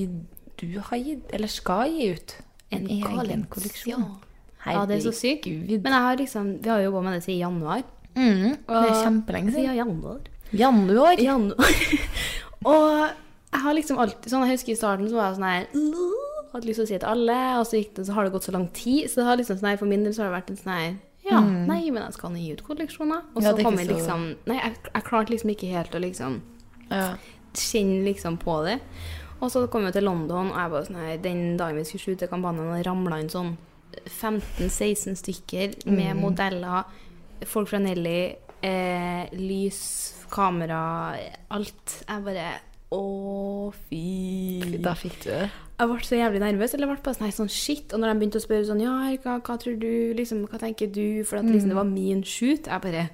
[0.59, 2.35] du har gitt, eller skal gi ut,
[2.75, 4.03] en, egen kolleksjon.
[4.03, 4.25] Ja.
[4.67, 5.47] Ja, det er så sykt.
[5.47, 7.87] Men jeg har liksom, vi har jo jobba med det siden januar.
[8.19, 9.65] Mm, det er kjempelenge siden.
[9.65, 10.21] Siden januar.
[10.53, 11.23] Januar.
[11.23, 11.73] januar.
[12.73, 12.85] og
[13.53, 15.69] jeg har liksom alltid sånn, Jeg husker i starten så var jeg sånn her
[16.49, 18.49] Hadde lyst til å si det til alle, og så, det, så har det gått
[18.49, 19.09] så lang tid.
[19.09, 20.73] Så det har liksom sånn her, for min del så har det vært en sånn
[20.73, 20.95] her
[21.31, 23.23] Ja, nei, men jeg skal gi ut kolleksjoner.
[23.35, 23.43] Og Mm.
[23.43, 25.69] Ja, så det er kom ikke jeg så- liksom Nei, jeg, jeg klarte liksom ikke
[25.73, 26.41] helt å liksom
[26.91, 27.17] Ja.
[27.55, 28.81] kjenne liksom på det.
[29.41, 32.01] Og så kom vi til London, og jeg bare sånn her, den dagen vi skulle
[32.17, 33.57] shoote kampanjen, ramla inn sånn
[34.07, 36.21] 15-16 stykker med Mm.
[36.21, 36.85] modeller,
[37.45, 41.17] folk fra Nelly, eh, lys, kamera,
[41.51, 42.05] alt.
[42.09, 42.61] Jeg bare
[42.91, 44.79] Å, fy.
[44.81, 45.51] Da fikk du det.
[45.79, 46.73] Jeg ble så jævlig nervøs.
[46.75, 47.93] Eller jeg ble bare sånn, sånn shit.
[47.95, 49.93] Og når de begynte å spørre sånn Ja, Erika, hva tror du?
[50.19, 51.23] Liksom, hva tenker du?
[51.29, 52.67] For at liksom, det var min shoot.
[52.67, 53.07] Jeg bare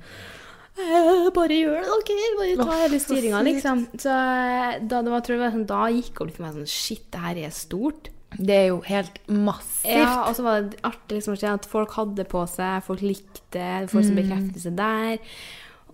[0.75, 2.57] «Eh, bare gjør det, dere.
[2.59, 3.85] Bare ta hele styringa, liksom.
[3.95, 6.73] Så eh, da, det var, tror jeg, sånn, da gikk det opp for meg sånn
[6.73, 8.09] Shit, det her er stort.
[8.35, 9.93] Det er jo helt massivt.
[9.95, 14.09] Ja, og så var det artig liksom, at folk hadde på seg, folk likte, folk
[14.09, 15.21] som bekreftelse der.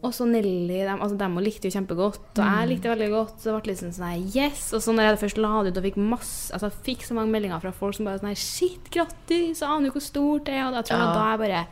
[0.03, 3.35] Og så Nelly, de, altså, de likte jo kjempegodt, og jeg likte veldig godt.
[3.43, 4.63] Så det ble liksom sånn her, yes!
[4.73, 7.17] Og så når jeg først la det ut og fikk masse, altså jeg fikk så
[7.19, 10.47] mange meldinger fra folk som bare sånn her, shit, grattis, jeg aner jo hvor stort
[10.49, 11.13] det er, og da tror jeg Ja.
[11.19, 11.67] da er jeg bare,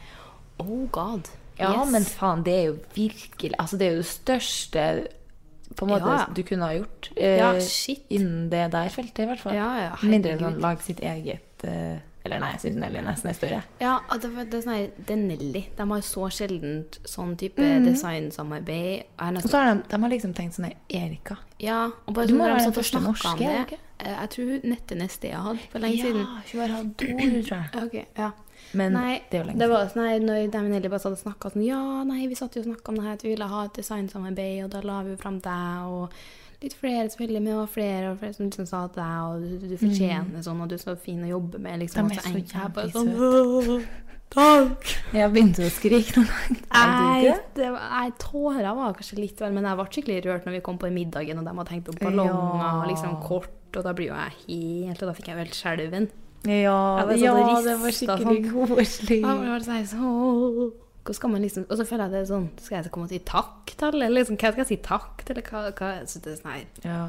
[0.66, 1.90] oh god, Ja, yes.
[1.90, 4.84] men faen, det er jo virkelig Altså, det er jo det største
[5.74, 6.26] på en måte Ja.
[6.34, 7.48] du kunne ha gjort eh, Ja,
[8.10, 9.54] innen det der feltet, i hvert fall.
[9.56, 13.30] Ja, ja, Mindre enn å lage sitt eget eh, Eller nei, jeg syns Nelly nesten
[13.30, 13.58] er større.
[13.80, 15.62] Ja, det, var- det er sånn det er Nelly.
[15.78, 19.04] De har så sjeldent sånn type designsamarbeid.
[19.04, 21.36] Jeg har Og så har de, de har liksom tenkt sånn Erika.
[21.62, 23.54] Ja, og bare Du sånn de den satt og norske, om det.
[23.62, 23.78] Okay?
[23.98, 26.26] Eh, Jeg tror Nette Nestea hadde for lenge siden.
[26.52, 27.70] hun har hatt to, tror jeg.
[27.86, 28.30] Okay, ja.
[28.74, 31.14] Men nei, det er jo lenge det var sånn her, når de Nelly bare satt
[31.16, 33.30] og snakket sånn, ja, nei, vi satt jo og snakket om det her, at vi
[33.32, 36.12] ville ha et designsamarbeid, og da la vi jo frem deg, og
[36.62, 38.94] litt flere som men med, og flere, og flere som liksom sa at
[39.30, 42.08] og du, du fortjener sånn, og du er så fin å jobbe med, liksom.
[42.10, 42.28] De er så.
[42.28, 44.04] Jeg jævlig sånn, søte.
[44.28, 44.82] Takk!
[45.16, 46.64] Jeg begynte å skrike noen ganger.
[46.76, 50.76] Er Nei, tårer var kanskje litt vel, men jeg ble skikkelig rørt når vi kom
[50.82, 52.72] på middagen, og de hadde hengt opp ballonger Ja.
[52.82, 54.34] og liksom kort, og da blir jo jeg
[54.88, 56.10] helt, og da fikk jeg vel skjelven.
[56.44, 56.52] Ja,
[56.98, 58.68] Jeg var sånn ja det var skikkelig sånn.
[58.76, 59.20] koselig.
[59.24, 60.72] Ja, det var sånn,
[61.08, 63.08] så, Hvordan skal man liksom Og så føler jeg det er sånn Skal jeg komme
[63.08, 64.04] og si takk til alle?
[64.08, 65.36] Eller liksom, hva skal jeg si takk til?
[65.36, 66.68] Eller hva, hva så det er sånn her.
[66.84, 67.00] Ja.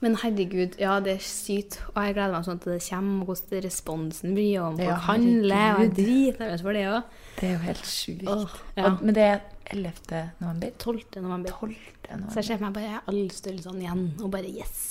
[0.00, 1.78] Men herregud, ja, det er sykt.
[1.92, 4.88] Og jeg gleder meg sånn til det kommer, og hvordan responsen blir, og om folk
[4.88, 5.74] Ja, handler.
[5.74, 7.16] Og jeg er dritnervøs for det òg.
[7.38, 8.28] Det er jo helt sjukt.
[8.32, 8.92] Oh, ja.
[9.02, 9.40] Men det er
[9.74, 10.22] 11.
[10.40, 10.70] november.
[10.78, 11.20] 12.
[11.20, 11.50] november.
[11.60, 11.74] 12.
[12.30, 14.86] Så jeg ser for meg bare alle størrelsene igjen, og bare yes.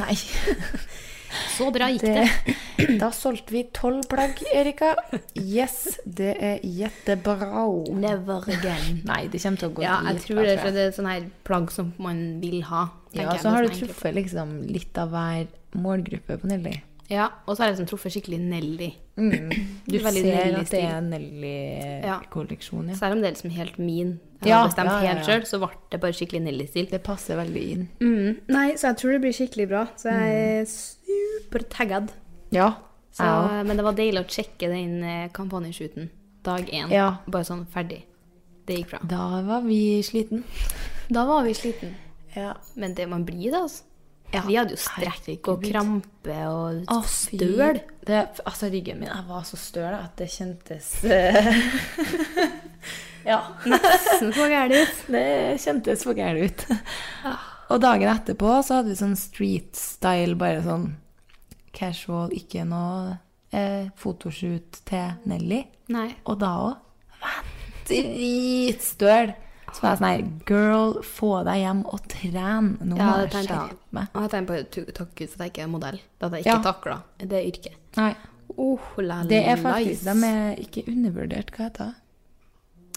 [0.00, 0.16] Nei.
[1.56, 2.24] Så bra gikk det.
[2.46, 2.56] det.
[3.00, 4.92] Da solgte vi tolv plagg, Erika.
[5.34, 7.64] Yes, det er jettebra.
[7.96, 9.00] Never again.
[9.08, 11.30] Nei, det kommer til å gå Ja, jeg tror det, for det er sånn her
[11.48, 12.88] plagg som man vil ha.
[13.16, 15.46] Ja, så har du truffet liksom litt av hver
[15.76, 16.76] målgruppe på Nelly.
[17.08, 18.88] Ja, og så har jeg liksom truffet skikkelig Nelly.
[19.86, 20.56] Du ser Nelly-stil.
[20.58, 22.96] at det er Nelly-kolleksjon, ja.
[22.98, 24.16] Selv om det er liksom helt min.
[24.42, 25.26] Jeg Ja, har bestemt ja, ja, helt ja.
[25.28, 26.88] sjøl, så ble det bare skikkelig Nelly-stil.
[26.90, 27.84] Det passer veldig inn.
[28.02, 28.40] Mm.
[28.52, 29.84] Nei, så jeg tror det blir skikkelig bra.
[29.96, 32.10] Så jeg er supertaggad.
[32.54, 32.72] Ja.
[33.16, 33.24] Så,
[33.64, 36.10] men det var deilig å sjekke den eh, kampanjeshooten
[36.44, 36.90] dag én.
[36.92, 37.06] Ja.
[37.32, 38.02] Bare sånn ferdig.
[38.68, 39.00] Det gikk bra.
[39.08, 40.42] Da var vi sliten.
[41.08, 41.94] Da var vi sliten.
[42.34, 42.52] Ja.
[42.76, 43.85] Men det man blir det, altså.
[44.34, 47.78] Ja, Vi hadde jo strekk og krampe og Å, støl.
[48.06, 51.52] Det, altså, ryggen min jeg var så støl at det kjentes eh,
[53.26, 53.40] Ja.
[53.70, 54.98] Nesten for gærent ut.
[55.14, 55.26] Det
[55.62, 56.66] kjentes for gærent ut.
[57.74, 60.92] Og dagen etterpå så hadde vi sånn street style, bare sånn
[61.76, 63.16] casual, ikke noe
[63.50, 65.64] eh, fotoshoot til Nelly.
[65.92, 66.08] Nei.
[66.30, 66.76] Og da òg.
[67.86, 69.34] Dritstøl.
[69.76, 72.70] Så var jeg sånn her Girl, få deg hjem og tren.
[72.80, 74.08] Nå Ja, må det jeg skjerpe meg.
[74.14, 76.00] Jeg tenker på tu- takk Gud for at jeg ikke er modell.
[76.20, 76.62] At jeg ikke Ja.
[76.72, 77.76] takla det yrket.
[77.96, 78.14] Nei,
[78.58, 81.94] Oh, la, det er faktisk De er ikke undervurdert, hva heter det?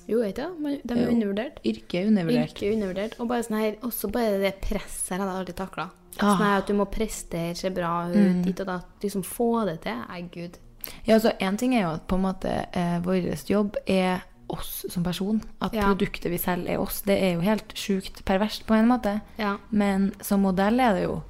[0.08, 1.12] Jo, vet du, men de er Jo.
[1.12, 1.60] undervurdert.
[1.65, 2.54] Yrke er undervurdert.
[2.54, 3.20] Yrke er undervurdert.
[3.20, 5.89] Og bare sånn her, også bare det presset her hadde jeg aldri takla.
[6.20, 6.38] Ah.
[6.38, 8.44] Sånn at du må prestere, se bra ut, Mm.
[8.44, 8.82] dit og da.
[9.02, 9.96] Liksom få det til.
[10.08, 10.58] Nei, gud.
[11.06, 14.86] Ja, altså En ting er jo at på en måte eh, vår jobb er oss
[14.90, 15.42] som person.
[15.62, 15.86] At Ja.
[15.88, 17.02] produktet vi selger, er oss.
[17.02, 19.22] Det er jo helt sjukt perverst på en måte.
[19.38, 19.58] Ja.
[19.72, 21.22] Men som modell er det jo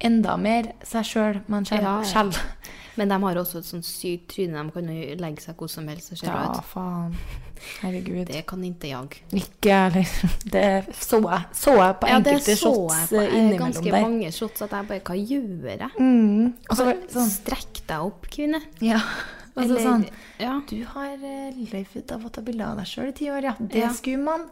[0.00, 2.30] enda mer seg sjøl man selv Ja, ja.
[2.98, 4.58] Men de har også et sånt sykt tryne.
[4.64, 6.64] De kan jo legge seg hvor som helst og se bra Ja, ut.
[6.64, 7.14] faen.
[7.82, 8.26] Herregud.
[8.26, 9.22] Det kan ikke jeg.
[9.32, 10.34] Ikke jeg heller.
[10.52, 13.84] Det så jeg, så jeg på Ja, det så shots jeg på eh, eh, ganske
[13.90, 14.00] der.
[14.02, 15.90] mange shots at jeg bare Hva gjør jeg?
[15.98, 16.54] Mm.
[16.70, 18.60] Og så var Bare det sånn Strekk deg opp, kvinne.
[18.80, 19.00] Ja.
[19.58, 20.60] Og så Eller- sånn Ja.
[20.70, 23.54] Du har eh, levd av å ta bilde av deg sjøl i ti år, ja.
[23.58, 23.92] Det Ja.
[23.92, 24.48] skulle man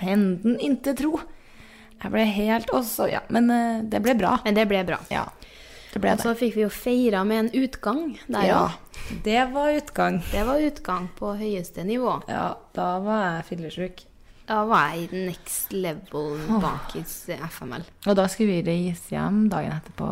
[0.00, 1.20] Fenden inte tro.
[2.02, 3.20] Jeg ble helt også, ja.
[3.28, 4.38] Men eh, det ble bra.
[4.44, 4.98] Men det ble bra.
[5.12, 5.26] Ja,
[5.92, 6.38] det ble Og så det.
[6.40, 9.22] fikk vi jo feira med en utgang der Ja, òg.
[9.22, 10.22] det var utgang.
[10.32, 12.22] Det var utgang på høyeste nivå.
[12.28, 14.04] Ja, da var jeg fillesjuk.
[14.48, 17.84] Da var jeg i next level bakis FML.
[18.06, 20.08] Og da skulle vi reise hjem dagen etterpå.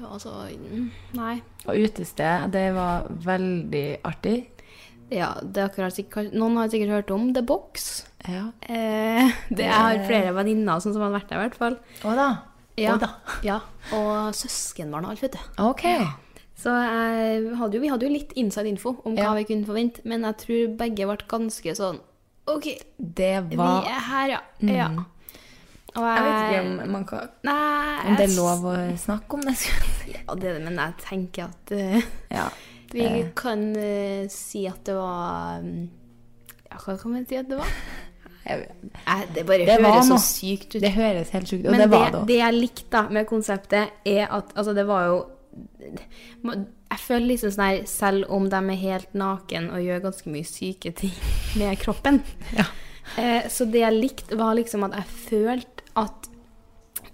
[0.00, 0.84] Det var så mm,
[1.18, 1.34] Nei.
[1.68, 4.38] Og utested, det var veldig artig.
[5.12, 8.06] Ja, det er akkurat sikkert, Noen har sikkert hørt om The Box.
[8.24, 8.46] Ja.
[8.62, 11.76] Eh, det Jeg har flere venninner som som har vært der, i hvert fall.
[12.06, 12.28] Å da.
[12.80, 12.96] Ja.
[13.02, 13.12] Da.
[13.50, 13.60] ja.
[13.92, 15.40] Og søskenbarn og alt, vet du.
[15.66, 15.84] Ok.
[16.60, 19.34] Så hadde jo, vi hadde jo litt inside info om hva Ja.
[19.36, 22.00] vi kunne forvente, men jeg tror begge ble ganske sånn
[22.50, 22.66] OK,
[22.98, 24.40] Det vi er her, ja.
[24.64, 24.88] ja.
[25.96, 29.40] Og Jeg vet ikke om, man kan, Nei, om det er lov å snakke om
[29.48, 29.54] det.
[30.12, 32.44] Ja, det men jeg tenker at uh, Ja.
[32.92, 35.88] vi det- kan uh, si at det var mm,
[36.70, 37.72] Ja, hva kan man si at det var?
[38.46, 38.68] Jeg-
[39.34, 40.80] det bare Det høres så sykt ut.
[40.82, 41.70] Det høres helt sykt ut.
[41.70, 45.18] Men det det, det det, jeg likte med konseptet, er at altså, det var jo
[46.90, 50.46] Jeg føler liksom sånn her Selv om de er helt naken og gjør ganske mye
[50.46, 51.12] syke ting
[51.58, 52.22] med kroppen
[52.56, 52.64] Ja.
[53.18, 56.28] eh, Så det jeg likte, var liksom at jeg følte at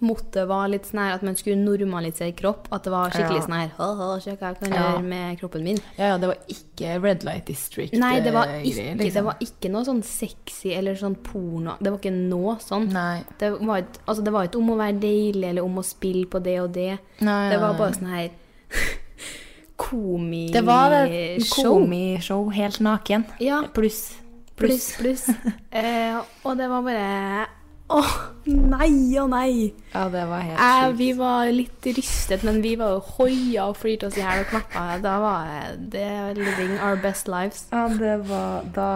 [0.01, 2.67] mottet var litt sånn her at man skulle normalisere kropp.
[2.75, 3.45] At det var skikkelig Ja.
[3.47, 4.83] sånn her «Haha, Se hva jeg kan Ja.
[4.83, 5.79] gjøre med kroppen min.
[5.97, 7.95] Ja, ja, det var ikke Red Light District.
[7.95, 9.25] Nei, det var eh, ikke, greier, det liksom.
[9.25, 11.77] var ikke noe sånn sexy eller sånn porno.
[11.81, 12.91] Det var ikke noe sånn.
[12.93, 13.25] Nei.
[13.39, 16.43] Det var, ikke, altså det var om å være deilig eller om å spille på
[16.43, 16.99] det og det.
[17.21, 18.31] Nei, Det var bare sånn her
[19.77, 21.73] komi Det var det show.
[21.81, 23.25] komishow helt naken.
[23.41, 24.17] Ja, Pluss.
[24.57, 25.29] pluss, pluss.
[25.71, 27.47] eh, og det var bare
[27.89, 28.15] Åh,
[28.51, 29.73] nei og nei!
[29.93, 30.97] Ja, det var helt Eh, sjukt.
[30.99, 34.49] vi var litt rystet, men vi var jo hoia og flirte oss i hjel og
[34.51, 34.87] klappa.
[35.05, 37.67] Da var det living our best lives.
[37.73, 38.89] Ja, det var Da,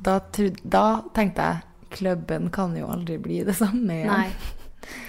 [0.00, 0.20] da,
[0.62, 1.64] da tenkte jeg
[1.98, 4.12] klubben kan jo aldri bli det samme igjen.
[4.12, 4.30] Nei,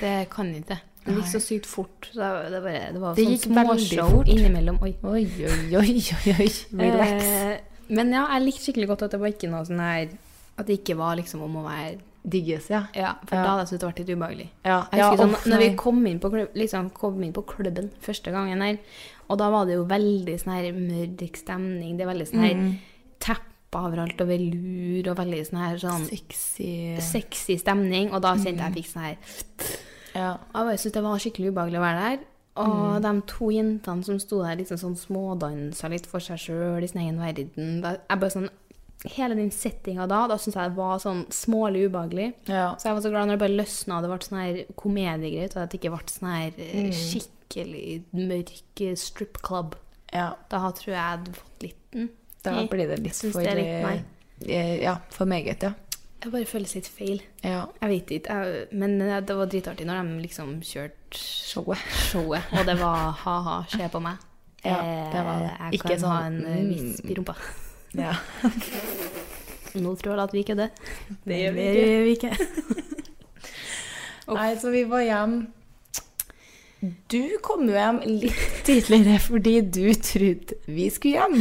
[0.01, 0.79] det kan ikke.
[1.05, 2.09] Det gikk så sykt fort.
[2.13, 4.81] Så det, var, det var Det sånn småshow innimellom.
[4.81, 6.49] Oi, oi, oi, oi, oi.
[6.73, 7.23] Relax.
[7.23, 7.57] Eh,
[7.93, 10.11] men ja, jeg likte skikkelig godt at det var ikke noe sånn her
[10.59, 12.83] At det ikke var liksom om å være Digges, ja.
[12.93, 14.47] Ja, for da hadde jeg syntes det vært litt ubehagelig.
[14.65, 17.89] Ja, Jeg ja, sånn, når vi kom inn, på, klubb- liksom, kom inn på klubben
[18.01, 18.77] første gangen her,
[19.29, 21.95] og da var det jo veldig sånn her mørk stemning.
[21.97, 22.77] Det er veldig sånn her Mm.
[23.19, 23.45] teppe
[23.77, 26.97] overalt og velur og veldig sånn her sånn Sexy.
[26.99, 28.11] sexy stemning.
[28.11, 29.17] Og da kjente jeg jeg fikk sånn her
[30.15, 30.37] Ja.
[30.55, 32.19] Jeg syntes det var skikkelig ubehagelig å være der.
[32.57, 36.87] Og de to jentene som sto der liksom sånn smådansa litt for seg sjøl i
[36.87, 38.49] sin egen verden da, jeg bare sånn,
[39.05, 42.33] Hele den settinga da, da syntes jeg det var sånn smålig ubehagelig.
[42.51, 42.73] ja.
[42.75, 45.51] Så jeg var så glad når det bare løsna og det ble sånn her komediegreier,
[45.55, 49.77] og at det ikke ble sånn her eh, skikkelig mørk eh, strip club.
[50.11, 50.33] ja.
[50.51, 52.09] Da tror jeg jeg hadde fått litt mm,
[52.43, 54.03] Da blir det litt for det litt meg.
[54.47, 55.71] eh, Ja, for meget, ja.
[56.19, 57.21] Jeg bare føles litt feil.
[57.45, 57.61] Ja.
[57.79, 58.35] Jeg vet ikke.
[58.43, 61.79] Jeg, men det var dritartig når de liksom kjørte Showet.
[62.11, 64.19] showet, og det var ha-ha, se på meg.
[64.65, 64.75] Ja,
[65.13, 65.53] det var det.
[65.55, 66.69] Jeg Ikke kan ha sånn, en eh, mm.
[66.75, 67.37] visp i rumpa.
[67.97, 68.13] Ja.
[69.79, 70.69] Nå tror jeg at vi kødder.
[71.29, 72.31] Det gjør vi Det gjør vi ikke.
[74.35, 75.35] Nei, så vi var hjem
[77.11, 81.39] Du kom jo hjem litt tidligere fordi du trodde vi skulle hjem.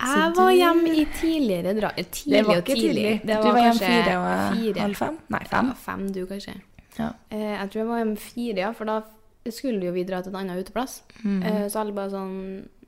[0.00, 1.90] Jeg du- var hjemme i tidligere dra...
[2.00, 2.94] eh, Tidlig Det var og ikke tidlig.
[2.94, 3.14] tidlig.
[3.28, 4.80] Det Du var hjem fire og fire.
[4.86, 5.18] halv fem?
[5.34, 5.66] Nei, fem.
[5.74, 6.54] Ja, fem du, kanskje.
[6.98, 7.10] Ja.
[7.30, 9.00] Eh, jeg tror jeg var hjemme fire, ja, for da
[9.50, 11.02] skulle jo vi dra til en annen uteplass.
[11.22, 11.42] Mhm.
[11.42, 12.38] Eh, så alle bare sånn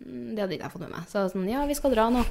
[0.03, 1.09] Det hadde ikke jeg fått med meg.
[1.11, 2.25] Så sånn Ja, vi skal dra nå.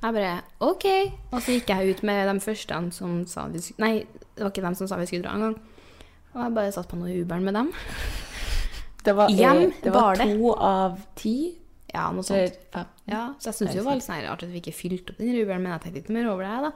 [0.00, 0.32] Jeg bare
[0.64, 0.86] OK.
[1.30, 4.52] Og så gikk jeg ut med de første som sa vi skulle Nei, det var
[4.54, 5.58] ikke dem som sa vi skulle dra engang.
[6.30, 7.72] Og jeg bare satt på noe Uberen med dem.
[9.04, 10.28] Det var, Hjem det var var det.
[10.36, 11.34] to av ti.
[11.90, 12.60] Ja, noe sånt.
[13.10, 15.18] Ja, så jeg syns jo det var litt sånn artig at vi ikke fylte opp
[15.18, 16.72] den Uberen, men jeg tenkte ikke mer over det, jeg, da.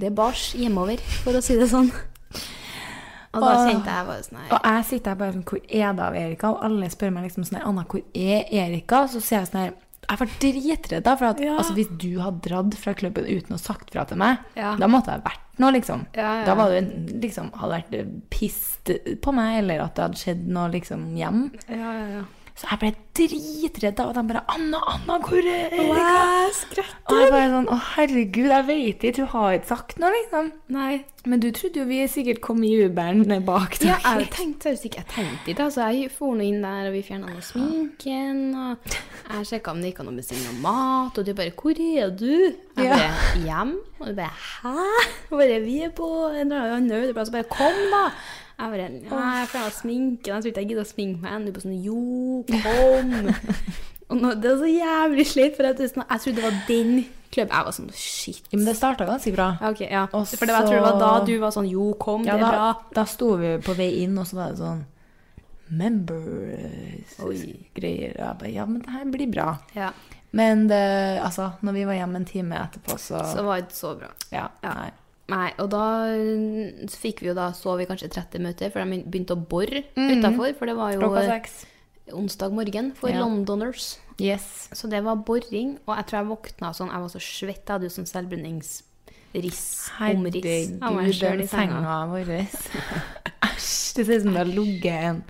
[0.00, 1.92] Det er bars hjemover, for å si det sånn.
[3.34, 5.92] Og da kjente jeg bare sånn her Og jeg sitter her bare sånn Hvor er
[5.98, 6.50] det av Erika?
[6.54, 9.04] Og alle spør meg liksom sånn her Anna, hvor er Erika?
[9.08, 9.72] Så sier jeg sånn her
[10.10, 11.56] Jeg var dritredd da, for at Ja.
[11.58, 14.74] altså, hvis du hadde dratt fra klubben uten å sagt fra til meg, Ja.
[14.76, 16.06] da måtte jeg ha vært noe, liksom.
[16.14, 16.44] Ja, ja.
[16.44, 16.90] Da var du
[17.22, 18.90] liksom hadde vært pissed
[19.22, 21.52] på meg, eller at det hadde skjedd noe liksom hjem.
[21.70, 22.22] Ja, ja, ja.
[22.54, 27.30] Så jeg ble dritredd av og de bare 'Anna, Anna, hvor er Erika?' Og jeg
[27.32, 30.52] bare sånn 'Å, herregud, jeg vet ikke, du har ikke sagt noe', liksom.
[30.68, 31.04] Nei.
[31.26, 33.88] Men du trodde jo vi sikkert kom i Uberen bak deg.
[33.88, 35.88] Ja, jeg tenkte seriøst ikke Jeg tenkte ikke, altså.
[35.90, 38.78] Jeg for nå inn der, og vi fjerna noe sminken, og
[39.32, 42.10] jeg sjekka om det gikk an å bestille noe mat, og du bare 'Hvor er
[42.10, 46.52] du?' Jeg ble bare 'Hjem?' Og du bare 'Hæ?' Og bare 'Vi er på en
[46.52, 48.12] eller annen ødeplass', bare 'Kom, da'.
[48.58, 50.26] Jeg bare 'Nei, jeg fjerna sminke.
[50.30, 51.46] jeg tror ikke jeg gidder å sminke meg ennå'.
[51.46, 53.34] Du bare sånn 'Jo, kom'.
[54.10, 55.90] og nå, det er så jævlig slitt for jeg, jeg
[56.20, 57.50] trodde det var den klubb.
[57.50, 58.44] Jeg var sånn shit.
[58.50, 59.48] Ja, Men det starta ganske bra.
[59.70, 60.06] Ok, ja.
[60.12, 62.32] Også, For det var, jeg tror det var da du var sånn Jo, kom, Ja,
[62.38, 62.74] det er da, bra.
[62.94, 64.82] da sto vi på vei inn, og så var det sånn
[65.74, 68.12] Members-greier.
[68.18, 69.56] Jeg bare Ja, men det her blir bra.
[69.74, 69.90] Ja.
[70.34, 73.94] Men det, altså, når vi var hjemme en time etterpå, så, Så det ikke så
[73.98, 74.08] bra.
[74.32, 74.48] Ja.
[74.62, 74.74] Ja.
[74.74, 74.90] Nei.
[75.32, 78.98] Nei, og da mm, fikk vi jo da sov vi kanskje 30 minutter, for de
[79.08, 80.52] begynte å bore utafor.
[80.58, 81.46] For det var jo eh,
[82.12, 83.22] onsdag morgen for Ja.
[83.22, 83.94] Londoners.
[84.20, 84.68] Yes.
[84.76, 87.72] Så det var boring, og jeg tror jeg våkna sånn Jeg var så svett, jeg
[87.72, 89.62] hadde jo sånn selvbrenningsriss.
[89.96, 91.96] Av Herregud, den senga.
[92.12, 92.34] vår.
[93.48, 93.72] Æsj.
[93.96, 95.24] Det ser ut som det har ligget en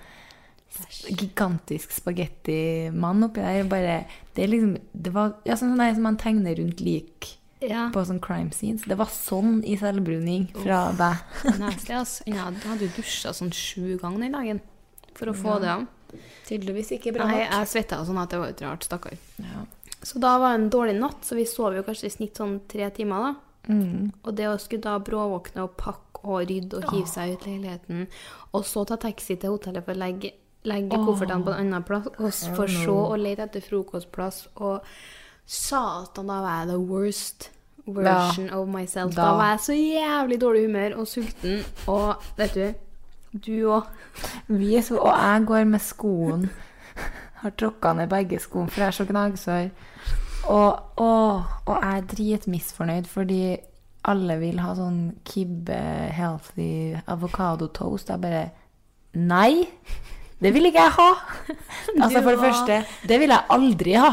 [1.07, 3.65] gigantisk spagettimann oppi der.
[3.71, 3.97] Bare,
[4.35, 7.37] det liksom Det var ja, sånn der som man tegner rundt lik
[7.71, 7.89] Ja.
[7.95, 8.85] på sånn crime scenes.
[8.89, 11.25] Det var sånn i selvbruning fra deg.
[11.63, 12.27] Nasty, altså.
[12.29, 14.63] Jeg hadde jo dusja sånn sju ganger den dagen
[15.15, 15.87] for å få det av.
[16.47, 19.17] Tydeligvis ikke Nei, jeg svetta sånn at det var utrolig rart, stakkar.
[19.43, 19.65] Ja.
[20.05, 22.59] Så da var det en dårlig natt, så vi sov jo kanskje i snitt sånn
[22.71, 23.73] tre timer, da.
[23.73, 24.13] Mm.
[24.21, 28.07] Og det å skulle da bråvåkne og pakke og rydde og hive seg ut leiligheten,
[28.53, 30.35] og så ta taxi til hotellet for å legge,
[30.69, 34.85] legge koffertene på en annen plass, og for så å lete etter frokostplass, og
[35.47, 37.51] satan, da var jeg the worst
[37.87, 39.15] version of myself.
[39.15, 39.23] Da.
[39.23, 39.37] da.
[39.37, 42.73] var jeg så jævlig dårlig humør og sulten, og vet du,
[43.47, 43.91] du òg.
[44.61, 46.49] Vi er så, og jeg går med skoen.
[47.43, 49.71] Har tråkka ned begge skoene, for jeg er så gnagsår.
[50.45, 53.57] Og, og, og jeg er dritmisfornøyd fordi
[54.05, 55.77] alle vil ha sånn kibbe
[56.13, 58.13] healthy avokadotoast.
[58.13, 58.45] Jeg bare
[59.15, 59.65] Nei!
[60.43, 61.11] Det vil ikke jeg ha!
[62.03, 64.11] Altså, for det første, det vil jeg aldri ha.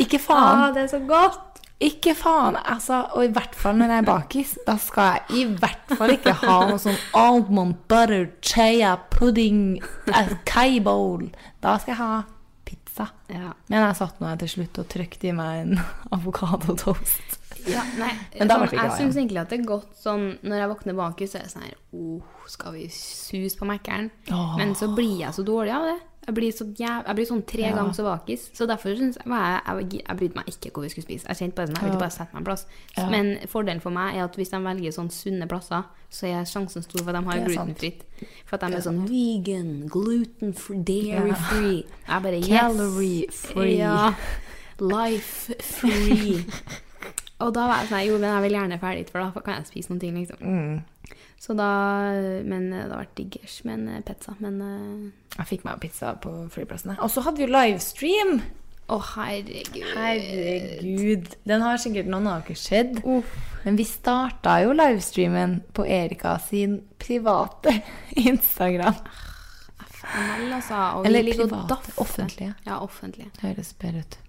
[0.00, 0.60] Ikke faen.
[0.62, 1.48] Ah, det er så godt!
[1.82, 5.46] Ikke faen, altså, og i hvert fall når jeg er bakis, da skal jeg i
[5.58, 9.80] hvert fall ikke ha noe sånn almond butter, chaya, pudding,
[10.14, 11.26] acai bowl.
[11.64, 12.20] Da skal jeg ha
[12.68, 13.08] pizza.
[13.32, 13.50] Ja.
[13.66, 15.82] Men jeg satt nå til slutt og trykte i meg en
[16.14, 17.40] avokadotoast.
[17.66, 19.98] Ja, nei, Men da ble sånn, det ikke jeg syns egentlig at det er godt
[20.02, 23.68] sånn Når jeg våkner bakis, så er det sånn her oh, Skal vi suse på
[23.68, 24.08] Mækkern?
[24.34, 24.56] Oh.
[24.58, 25.94] Men så blir jeg så dårlig av det.
[26.26, 27.00] Jeg blir, så jæv...
[27.06, 27.72] jeg blir sånn tre Ja.
[27.74, 28.44] ganger så vakis.
[28.54, 31.26] Så derfor syns jeg jeg, jeg, jeg brydde meg ikke hvor vi skulle spise.
[31.28, 32.66] Jeg kjente bare sånn, jeg ville bare sette meg en plass.
[32.96, 33.08] Ja.
[33.10, 36.82] Men fordelen for meg er at hvis de velger sånn sunne plasser, så er sjansen
[36.86, 38.04] stor for at de har glutenfritt.
[38.46, 41.82] For at de er sånn vegan, gluten-free, dairy-free.
[42.06, 42.48] Jeg bare yes.
[42.54, 43.76] Calorie-free.
[43.80, 44.14] Ja.
[44.78, 46.44] Life-free.
[47.42, 49.70] Og da var jeg sånn Jo, men jeg vil gjerne ferdig, for da kan jeg
[49.70, 50.42] spise noen ting, liksom.
[50.42, 51.18] Mm.
[51.42, 51.68] Så da
[52.46, 54.36] Men eh, det har vært diggers med en eh, pizza.
[54.38, 56.94] Men eh, Jeg fikk meg pizza på flyplassen.
[56.98, 58.36] Og så hadde vi jo livestream.
[58.92, 59.82] Å, herregud.
[59.96, 61.34] Herregud.
[61.48, 62.98] Den har sikkert noen av dere sett.
[63.62, 67.78] Men vi starta jo livestreamen på Erika sin private
[68.30, 68.98] Instagram.
[70.02, 70.80] Vel, altså.
[70.98, 72.54] Og Eller private, offentlige.
[72.66, 73.30] Ja, offentlige.
[73.42, 74.21] Høres bedre ut.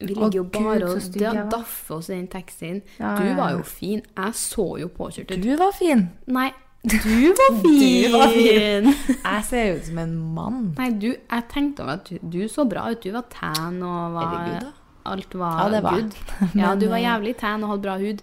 [0.00, 2.82] Vi ligger jo Gud, bare så og da- daffer oss i den taxien.
[3.00, 4.02] Ja, Du var jo fin.
[4.16, 5.42] Jeg så jo påkjørt ut.
[5.42, 6.08] Du var fin.
[6.26, 6.52] Nei,
[6.84, 8.04] du var fin!
[8.04, 8.92] Du var fin.
[9.24, 10.60] Jeg ser ut som en mann.
[10.78, 13.02] Nei, du, jeg tenkte over at du, du så bra ut.
[13.02, 14.72] Du var tan og var Herregud, da.
[15.08, 16.16] Alt var, Ja, det var good.
[16.62, 18.22] Ja, du var eh, jævlig tan og hadde bra hud.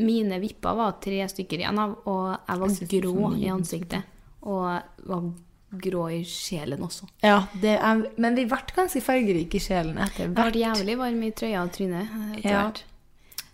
[0.00, 4.02] Mine vipper var tre stykker igjen av, og jeg var Jeg grå i ansiktet.
[4.42, 5.26] Og var
[5.72, 7.08] grå i sjelen også.
[7.24, 11.22] Ja, det er, men vi ble ganske fargerike i sjelen etter Jeg ble jævlig varm
[11.26, 12.12] i trøya og trynet.
[12.36, 12.62] etter Ja.
[12.66, 12.84] hvert.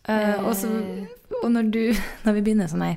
[0.02, 0.68] Uh, og, så,
[1.42, 1.82] og når, du,
[2.26, 2.96] når vi begynner sånn her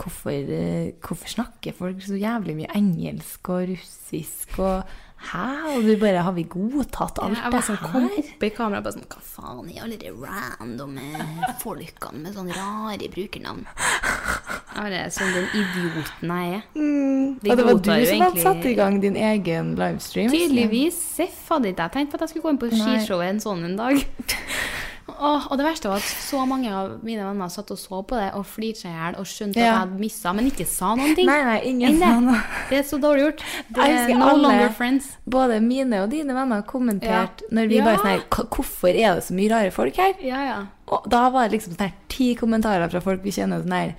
[0.00, 4.88] hvorfor, eh, hvorfor snakker folk så jævlig mye engelsk og russisk og
[5.20, 5.76] Hæ?
[5.76, 8.86] Og du bare Har vi godtatt alt jeg var sånn, det kom opp i kameraet
[8.86, 11.26] bare sånn Hva faen i alle de randome
[11.60, 13.66] folkene med sånne rare brukernavn?
[13.68, 16.62] Jeg bare sånn den idioten jeg er.
[16.72, 17.50] De Mm.
[17.50, 18.20] Og det var du som egentlig...
[18.22, 20.32] hadde satt i gang din egen livestream?
[20.32, 20.96] Tydeligvis.
[21.18, 23.66] Seff hadde ikke jeg tenkt på at jeg skulle gå inn på skishowet en sånn
[23.68, 24.00] en dag.
[25.20, 28.16] Åh, og det verste var at så mange av mine venner satt og så på
[28.16, 29.66] det og flirte seg i hjel og skjønte at Ja.
[29.66, 31.26] jeg hadde missa, men ikke sa noen ting.
[31.28, 32.40] Nei, nei, ingen sa noe.
[32.70, 33.42] Det er så dårlig gjort.
[33.68, 35.10] Det er no alle- longer friends.
[35.28, 37.48] Både mine og dine venner kommenterte Ja.
[37.52, 37.84] når vi Ja.
[37.84, 40.14] bare sånn her Hvorfor er det så mye rare folk her?
[40.22, 40.66] Ja, ja.
[40.88, 43.94] Og da var det liksom sånn her ti kommentarer fra folk vi kjenner sånn her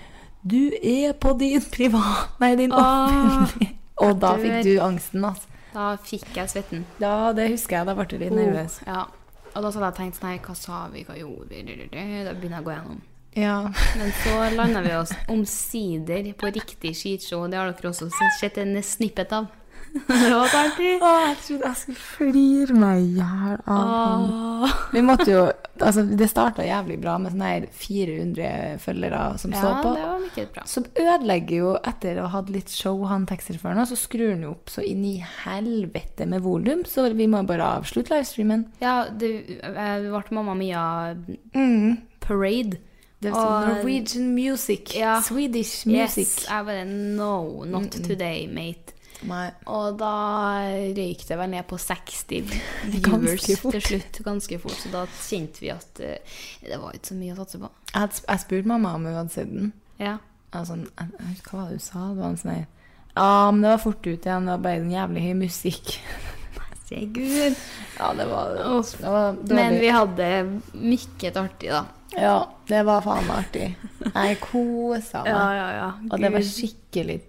[0.45, 5.45] Du er på din privat Nei, din offentlige Og da fikk du angsten, altså.
[5.73, 6.83] Da fikk jeg svetten.
[6.99, 7.85] Ja, det husker jeg.
[7.85, 8.79] Da ble du litt nervøs.
[8.87, 9.05] Oh, ja.
[9.51, 11.63] Og da hadde jeg tenkt sånn Nei, hva sa vi, hva gjorde vi?
[11.67, 13.01] Da begynner jeg å gå gjennom.
[13.37, 13.55] Ja.
[13.99, 17.47] Men så landa vi oss omsider på riktig skishow.
[17.51, 19.49] Det har dere også sett en snippet av.
[19.93, 20.91] det var så artig.
[21.03, 24.75] Å, jeg trodde jeg skulle flire meg i hjel av han.
[24.93, 25.43] Vi måtte jo
[25.81, 29.93] Altså, det starta jævlig bra med sånne her 400 følgere som så på.
[29.97, 30.65] det var mye bra.
[30.69, 34.43] Så ødelegger jo etter å ha hatt litt show, han taxisjåføren, og så skrur han
[34.45, 38.67] jo opp så inn i helvete med volum, så vi må bare avslutte livestreamen.
[38.83, 39.31] Ja, det
[39.63, 40.83] ble Mamma Mia
[41.55, 41.97] Mm.
[42.21, 42.77] Parade.
[43.21, 44.93] Det sånn Og- Norwegian music.
[44.97, 45.19] Ja.
[45.21, 46.45] Swedish Yes, music.
[46.47, 48.93] jeg bare No, not today, mate.
[49.29, 49.51] Nei.
[49.69, 50.13] Og da
[50.97, 52.23] røyk det vel ned på 60
[52.89, 53.45] viewers
[53.75, 54.21] til slutt.
[54.25, 54.77] Ganske fort.
[54.81, 57.71] Så da kjente vi at uh, det var ikke så mye å satse på.
[57.93, 59.71] Jeg, jeg spurte mamma om hun hadde sett den.
[60.01, 60.17] Ja.
[60.51, 62.09] Jeg var sånn, jeg, hva var hva du sa.
[62.11, 64.49] Det var en sånn Ja, men det var fort ut igjen.
[64.49, 65.95] Det var bare en jævlig høy musikk.
[66.91, 67.55] Se Gud.
[67.95, 69.37] Ja, det var, det var.
[69.47, 70.29] Men vi hadde
[70.75, 71.85] mykket artig, da.
[72.17, 73.67] Ja, det var faen meg artig.
[74.09, 75.31] Jeg kosa meg.
[75.31, 75.87] ja, ja.
[76.09, 77.19] Og det var skikkelig,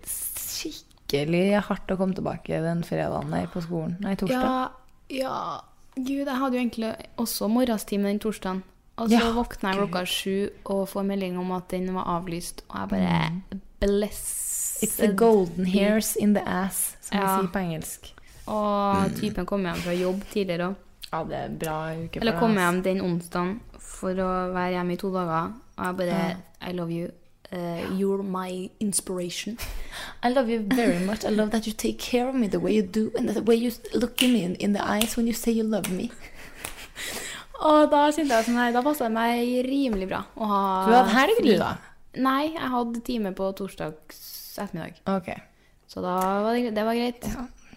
[1.13, 3.97] skikkelig hardt å komme tilbake den fredagen der på skolen.
[4.01, 4.43] Nei, torsdag.
[4.43, 4.69] Ja,
[5.13, 5.61] ja.
[5.95, 8.63] Gud, jeg hadde jo egentlig også morgenstime den torsdagen.
[8.97, 12.63] Og så Ja, våkna jeg klokka sju og får melding om at den var avlyst.
[12.71, 14.39] Og jeg bare blessed.
[14.83, 14.89] Mm.
[14.89, 17.37] It's the golden hairs in the ass, som Ja.
[17.37, 18.13] vi sier på engelsk.
[18.49, 20.75] Og typen kom hjem fra jobb tidligere òg.
[21.13, 24.73] Ja, det er en bra uke for Eller kom hjem den onsdagen for å være
[24.73, 25.53] hjemme i to dager.
[25.79, 26.37] Og jeg bare
[26.69, 27.11] I love you.
[27.53, 29.59] Uh, you're my inspiration.
[30.23, 31.25] I love you very much.
[31.25, 33.57] I love that you take care of me the way you do, and the way
[33.57, 36.11] you look at me in, in the eyes when you say you love me.
[37.63, 40.95] Og da kjente jeg sånn her, da passa det meg rimelig bra å ha Du
[40.97, 41.75] hadde helg, du, da?
[42.19, 44.23] Nei, jeg hadde time på torsdags
[44.59, 44.99] ettermiddag.
[45.13, 45.31] Ok.
[45.93, 47.29] Så da var det, det var greit.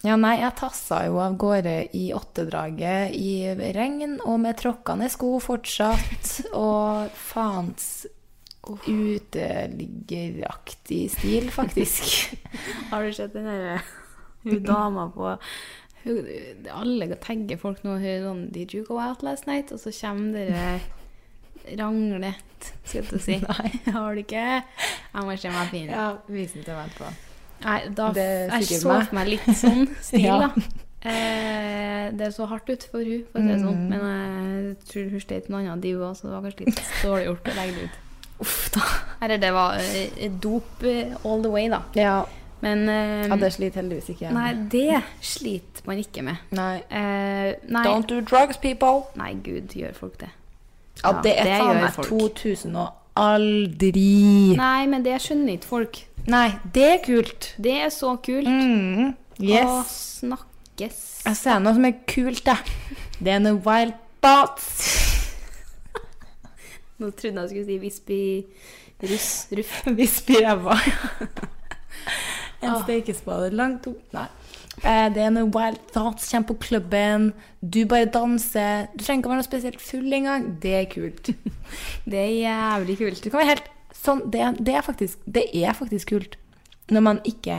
[0.06, 5.36] Ja, nei, jeg tassa jo av gårde i åttedraget i regn og med tråkkende sko
[5.44, 8.06] fortsatt, og faens
[9.76, 12.04] uteliggeraktig stil, faktisk.
[12.92, 13.80] Har du sett den derre
[14.46, 15.32] hun dama på
[16.06, 16.28] hun,
[16.70, 17.96] Alle tagger folk nå.
[17.98, 19.72] Hun sånn Did you go out last night?
[19.74, 20.80] Og så kommer dere
[21.80, 23.36] ranglet, skal jeg si.
[23.50, 23.70] Nei.
[23.90, 24.44] Har du ikke?
[24.62, 25.88] Jeg må se meg fin.
[25.90, 27.10] Ja, vis den til meg etterpå.
[27.66, 30.36] Nei, da, jeg så for meg litt sånn stil, Ja.
[30.46, 30.50] da.
[31.06, 33.82] Eh, det så hardt ut for hun, for å si det sånn.
[33.82, 33.90] Mm.
[33.90, 36.82] Men jeg tror hun slet med noe annet, de òg, så det var kanskje litt
[37.02, 37.98] dårlig gjort å legge det ut.
[38.44, 38.82] Uff da.
[39.24, 41.82] Eller det var eh, dop eh, all the way, da.
[41.96, 42.26] Ja,
[42.60, 46.42] Men eh, ja det sliter heldigvis ikke jeg Nei, det sliter man ikke med.
[46.56, 46.80] Nei.
[46.90, 49.06] Uh, nei, Don't do drugs, people.
[49.16, 50.32] nei, gud, gjør folk det?
[51.04, 54.56] Ja, det er faen meg 2000 og aldri.
[54.58, 56.02] Nei, men det skjønner ikke folk.
[56.32, 57.52] Nei, det er kult.
[57.62, 58.50] Det er så kult.
[58.50, 59.14] Mm.
[59.46, 61.02] Å snakkes.
[61.26, 63.06] Jeg ser noe som er kult, jeg.
[63.20, 65.05] Det er noe wild thoughts.
[67.00, 68.20] Nå trodde jeg skulle si Visby
[69.12, 69.74] russ, ruff.
[70.00, 70.78] Visp i ræva.
[72.66, 74.26] En stekespade langt opp Nei.
[74.82, 76.30] Eh, Det er noe wild thoughts.
[76.32, 77.28] kommer på klubben.
[77.62, 78.88] Du bare danser.
[78.96, 80.48] Du trenger ikke å være noe spesielt full engang.
[80.64, 81.30] Det er kult.
[82.10, 83.22] Det er jævlig kult.
[83.24, 86.36] Det kan være helt sånn Det, det, er, faktisk, det er faktisk kult
[86.94, 87.56] når man ikke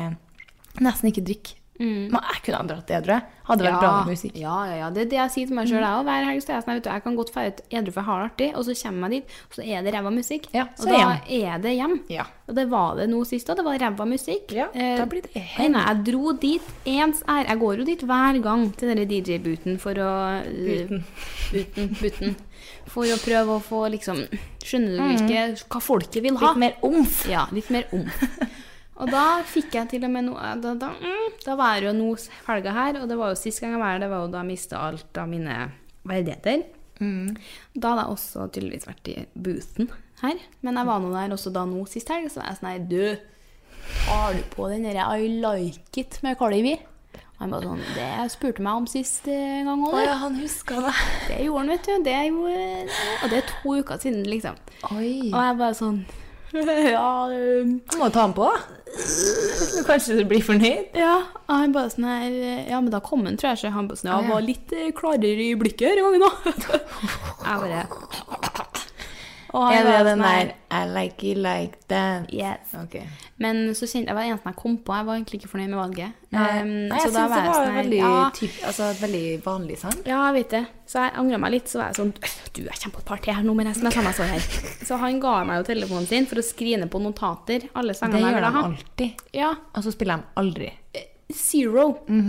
[0.85, 1.57] Nesten ikke drikker.
[1.79, 3.17] Men jeg kunne ha dratt edru.
[3.47, 4.33] Hadde vært bra med musikk.
[4.35, 4.41] Mm.
[4.43, 4.87] Ja, ja, ja.
[4.91, 5.85] Det er det jeg sier til meg sjøl.
[6.07, 8.07] Hver helg så er jeg sånn, vet jeg kan godt dra ut edru for jeg
[8.09, 10.49] har det artig, og så kommer jeg dit, og så er det ræva musikk.
[10.57, 11.13] Ja, og da hjem.
[11.53, 11.95] er det hjem.
[12.11, 12.27] Ja.
[12.49, 13.57] Og det var det nå sist, òg.
[13.61, 14.53] det var ræva musikk.
[14.57, 15.73] Ja, Eh, da blir det hjem.
[15.73, 17.45] nei, jeg dro dit ens er.
[17.47, 20.11] Jeg går jo dit hver gang til denne DJ-booten for å.
[21.53, 22.37] Booten, booten.
[22.91, 24.25] For å prøve å få liksom
[24.67, 26.49] Skjønner du ikke hva folket vil ha?
[26.51, 27.21] Litt mer omf.
[27.31, 28.09] Ja, litt mer om.
[28.97, 31.97] Og da fikk jeg til og med noe Da, da, mm, da var det jo
[31.99, 32.09] nå
[32.47, 34.41] helga her, og det var jo sist gang jeg var her, det var jo da
[34.43, 35.59] jeg mista alt av mine
[36.07, 36.65] verdigheter.
[37.77, 39.91] Da hadde jeg også tydeligvis vært i boothen
[40.23, 42.69] her, men jeg var nå der også da nå sist helg, så var jeg sånn
[42.71, 43.03] Nei, du,
[44.09, 46.41] har du på den derre I like it med?
[46.41, 50.39] Og han bare sånn Det spurte meg om sist eh, gang òg, Å ja, han
[50.41, 50.95] huska det.
[51.29, 51.97] Det gjorde han, vet du.
[52.07, 52.61] Det gjorde,
[53.19, 54.57] og det er to uker siden, liksom.
[54.95, 55.11] Oi.
[55.29, 56.01] Og jeg bare sånn
[56.97, 58.57] Ja, um, Du må ta den på, da.
[59.87, 60.95] Kanskje du blir fornøyd?
[60.97, 61.17] Ja,
[61.51, 62.37] han bare sånn her
[62.71, 63.65] Ja, men da kom han, tror jeg.
[63.65, 66.79] Så han bare sånn Ja, var litt eh, klarere i blikket denne gangen, da.
[67.51, 68.86] jeg bare
[69.73, 72.27] Er det den sånn der I like you like that?
[72.35, 72.75] Yes.
[72.83, 73.05] Okay.
[73.39, 74.95] Men så kjente jeg var det eneste jeg kom på.
[74.97, 76.13] Jeg var egentlig ikke fornøyd med valget.
[76.37, 79.97] Nei, Um, Nei jeg syns det var sånn veldig, ja, typ, altså, veldig vanlig sang.
[80.05, 80.63] ja, jeg vet det.
[80.87, 81.69] Så jeg angra meg litt.
[81.73, 82.13] Så var jeg sånn
[82.57, 84.47] Du, jeg kommer på et par til her nå, men jeg skal jeg står her.
[84.87, 88.21] Så han ga meg jo telefonen sin for å skrine på notater alle Det sangene
[88.23, 89.25] jeg gjør ville de alltid.
[89.37, 90.71] Ja, Og så spiller de aldri.
[91.33, 91.87] zero.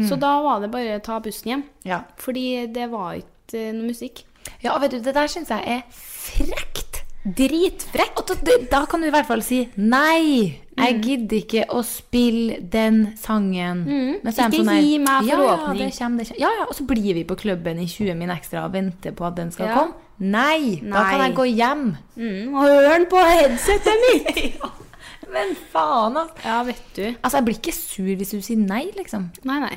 [0.09, 1.63] Så da var det bare å ta bussen hjem.
[1.85, 2.01] Ja.
[2.17, 4.23] Fordi det var ikke eh, noe musikk.
[4.63, 6.86] ja, vet du, det der syns jeg er frekt.
[7.35, 8.21] Dritfrekk!
[8.21, 10.55] Og da, da kan du i hvert fall si nei.
[10.77, 13.83] Jeg gidder ikke å spille den sangen.
[13.87, 14.27] Mm.
[14.29, 16.31] Ikke gi meg ja, ja, det kommer, det kommer.
[16.37, 19.25] Ja, ja, og så blir vi på klubben i 20 min ekstra og venter på
[19.25, 19.79] at den skal Ja.
[19.81, 20.03] komme.
[20.17, 21.83] Nei, da kan jeg gå hjem.
[22.17, 24.61] Mm, og høre den på headsetet mitt!
[25.33, 26.41] Men faen, altså.
[26.45, 27.03] ja, vet du.
[27.21, 29.27] Altså, jeg blir ikke sur hvis du sier nei, liksom.
[29.45, 29.75] Nei, nei.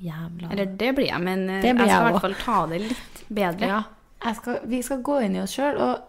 [0.00, 2.78] Jævla Eller det blir jeg, men eh, blir jeg skal i hvert fall ta det
[2.86, 3.68] litt bedre.
[3.68, 4.32] Ja.
[4.38, 6.06] Skal, vi skal gå inn i oss sjøl og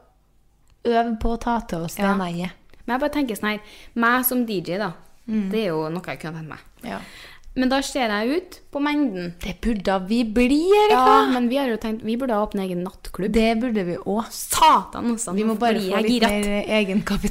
[0.86, 2.16] øve på å ta til oss det Ja.
[2.18, 2.52] nei-et.
[2.86, 3.60] Men jeg bare tenker sånn her,
[3.96, 4.94] meg som DJ, da,
[5.30, 5.50] Mm.
[5.52, 6.60] det er jo noe jeg kunne tenkt meg.
[6.84, 7.00] Ja.
[7.54, 9.34] Men da ser jeg ut på mengden.
[9.40, 11.06] Det burde vi bli, Erika.
[11.06, 13.32] Ja, men vi har jo tenkt, vi burde ha åpne egen nattklubb.
[13.32, 14.26] Det burde vi òg.
[14.32, 16.30] Satan også, Vi må bare få litt giret.
[16.46, 16.64] mer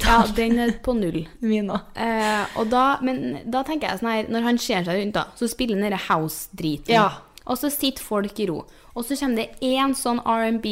[0.04, 1.26] Ja, den er på null.
[1.40, 1.80] Min òg.
[1.96, 2.44] Eh,
[3.02, 5.90] men da tenker jeg sånn her, når han ser seg rundt da, så spiller han
[5.90, 6.88] denne house-driten.
[6.88, 7.10] Ja.
[7.46, 8.66] Og så sitter folk i ro.
[8.94, 10.66] Og så kommer det én sånn R&B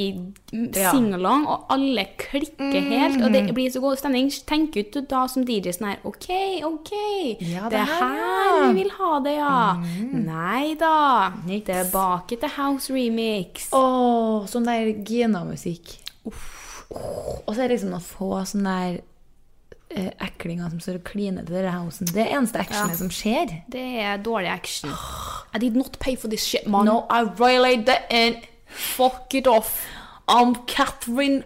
[0.74, 0.90] Ja.
[0.92, 3.22] og alle klikker helt.
[3.22, 4.30] Og det blir så god stemning.
[4.46, 6.28] Tenk ut du da som DJ sånn her OK,
[6.66, 6.92] OK.
[7.40, 8.72] Ja, det det er her, her ja.
[8.72, 9.74] vi vil ha det, ja.
[10.12, 11.32] Nei da.
[11.46, 13.68] Tilbake til house remix.
[13.72, 15.98] Åh, sånn der Gina-musikk.
[16.26, 19.00] Og så er det liksom noen få sånne der
[19.90, 22.06] eklinger som står og kliner til denne housen.
[22.06, 23.54] Det er eneste actionet som skjer.
[23.72, 24.90] Det er dårlig action.
[25.54, 26.84] I did not pay for this shit, man.
[26.84, 28.44] No, I really didn't.
[28.66, 29.86] Fuck it off.
[30.28, 31.42] I'm Catherine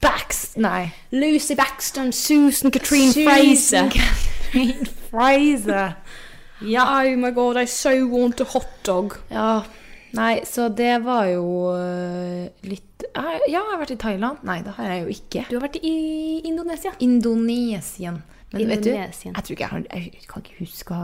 [0.00, 0.92] Baxter Nei.
[1.10, 3.90] Lucy Baxter Susan Katrine Susan Fraser.
[3.90, 5.92] Catherine Fraser.
[6.64, 7.02] Ja.
[7.02, 9.14] Oh my god, I so want a hot dog.
[9.30, 9.62] ja.
[10.12, 14.38] Nei, så det var jo øh, litt Ja, jeg har vært i Thailand.
[14.48, 15.42] Nei, det har jeg jo ikke.
[15.50, 15.92] Du har vært i
[16.48, 16.92] Indonesia.
[17.04, 18.22] Indonesien.
[18.52, 20.96] Men vet du, jeg tror ikke jeg har Jeg kan ikke huske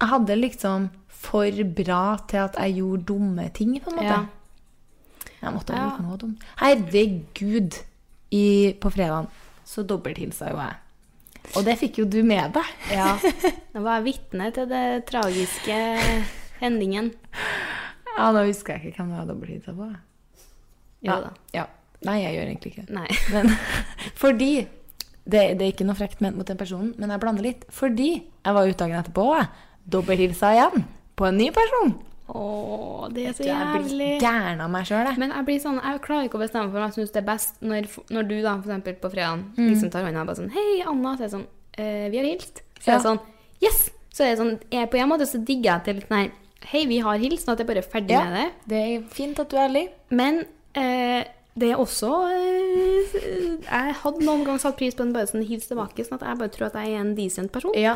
[0.00, 4.06] Jeg hadde liksom for bra til at jeg gjorde dumme ting, på en måte.
[4.06, 4.26] Ja.
[5.42, 5.90] Jeg måtte ha Ja.
[5.90, 6.42] gjort noe dumt.
[6.60, 7.78] Herregud!
[8.34, 9.28] I, på fredagen
[9.64, 10.74] så dobbelthilsa jo jeg.
[11.56, 12.72] Og det fikk jo du med deg.
[12.90, 13.12] Ja.
[13.72, 15.76] Da var jeg vitne til det tragiske
[16.60, 17.12] hendingen.
[18.16, 19.88] Ja, Nå husker jeg ikke hvem var dobbelthilsa på.
[21.06, 21.66] Ja, ja.
[22.06, 22.86] Nei, jeg gjør egentlig ikke.
[22.94, 23.06] Nei.
[23.32, 23.48] Men
[24.14, 24.50] fordi
[25.26, 27.64] det, det er ikke noe frekt ment mot den personen, men jeg blander litt.
[27.74, 29.24] Fordi jeg var ute dagen etterpå
[29.90, 30.84] dobbelthilsa igjen
[31.18, 31.94] på en ny person.
[32.26, 32.42] Å,
[33.14, 34.20] det er så Jeg blir jævlig.
[34.22, 35.18] gæren av meg sjøl, jeg.
[35.22, 37.26] Men jeg blir sånn, jeg klarer ikke å bestemme for hva jeg syns det er
[37.28, 39.68] best når, når du da, for eksempel på fredagen Mm.
[39.72, 41.12] liksom tar hånda og bare sånn Hei, Anna.
[41.16, 41.46] Så er jeg sånn
[41.78, 42.62] «Eh, Vi har hilst.
[42.80, 42.98] Så er Ja.
[42.98, 43.20] jeg sånn
[43.62, 43.90] Yes!
[44.12, 46.30] Så er jeg sånn jeg, På en måte så digger jeg til litt sånn her
[46.66, 48.24] Hei, vi har hilst, sånn at jeg bare er ferdig Ja.
[48.24, 48.52] med det.
[48.66, 49.88] Det er fint at du er ærlig.
[50.10, 50.44] Men
[50.76, 51.24] eh,
[51.56, 53.14] det er også eh,
[53.64, 56.38] Jeg hadde noen gang satt pris på en bare sånn hils tilbake, sånn at jeg
[56.42, 57.72] bare tror at jeg er en decent person.
[57.80, 57.94] Ja.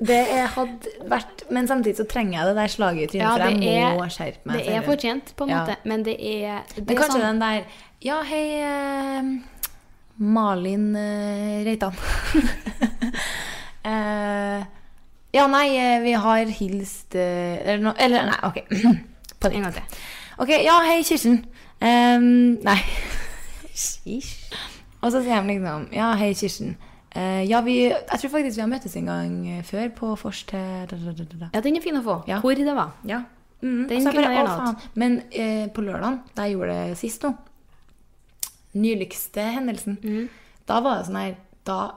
[0.00, 0.18] Det
[0.56, 3.84] hadde vært Men samtidig så trenger jeg det der slaget i trynet, Ja, for jeg
[3.84, 4.64] er- må skjerpe meg.
[4.64, 5.60] Det er fortjent, på en Ja.
[5.62, 7.64] måte, men det er, det Men er kanskje sånn, den der
[8.02, 9.22] Ja, hei, eh,
[10.18, 11.94] Malin eh, Reitan.
[13.84, 14.64] eh,
[15.32, 18.64] ja, nei, eh, vi har hilst eh, Eller no, Eller, nei, OK.
[19.40, 19.78] På nytt.
[20.40, 21.44] OK, ja, hei, Kirsten.
[21.80, 22.78] Em, nei.
[25.00, 26.74] Og så sier de liksom Ja, hei, Kirsten.
[27.16, 30.44] Uh, ja, vi Jeg tror faktisk vi har møttes en gang eh, før på Fors
[30.46, 30.60] til.
[30.60, 32.20] Ja, den er fin å få.
[32.28, 32.38] Ja.
[32.44, 32.92] Hvor det var.
[33.08, 33.22] Ja.
[33.62, 34.84] Mm, Den kunne jeg gjerne hatt.
[34.94, 37.32] Men uh, på lørdag, da jeg gjorde det sist nå,
[38.78, 40.28] nyligste hendelsen, Mm.
[40.68, 41.90] da var det sånn her Da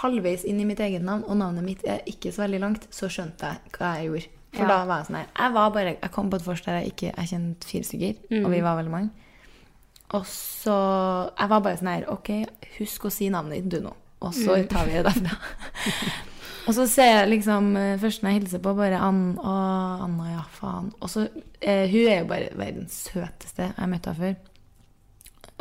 [0.00, 3.08] halvveis inn i mitt eget navn, og navnet mitt er ikke så veldig langt, så
[3.08, 4.28] skjønte jeg hva jeg gjorde.
[4.56, 4.68] For Ja.
[4.72, 6.92] da var jeg sånn her Jeg var bare Jeg kom på et vors der jeg
[6.94, 8.50] ikke Jeg kjente fire stykker, og Mm.
[8.54, 9.10] vi var veldig mange.
[10.14, 10.76] Og så
[11.38, 12.30] Jeg var bare sånn her OK,
[12.78, 13.92] husk å si navnet ditt, du nå.
[14.22, 14.68] Og så Mm.
[14.68, 15.36] tar vi det derfra.
[16.68, 20.30] Og så ser jeg liksom eh, først når jeg hilser på, bare Ann og Anna,
[20.32, 20.92] ja, faen.
[21.00, 21.28] Og så
[21.62, 23.62] eh, Hun er jo bare verdens søteste.
[23.68, 24.34] Jeg har møtt henne før.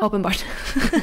[0.04, 0.42] Åpenbart.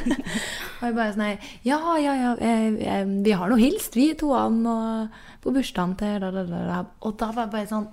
[0.81, 4.11] og jeg bare sånn her Ja, ja, ja, eh, eh, vi har nå hilst, vi
[4.21, 5.09] to an, og
[5.45, 6.81] på bursdagen til da, da, da.
[7.01, 7.89] Og da var jeg bare sånn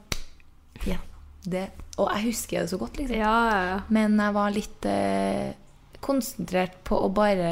[0.90, 1.00] Ja,
[1.48, 1.70] det
[2.00, 3.16] Og jeg husker det så godt, liksom.
[3.20, 3.80] Ja, ja, ja.
[3.92, 5.54] Men jeg var litt eh,
[6.04, 7.52] konsentrert på å bare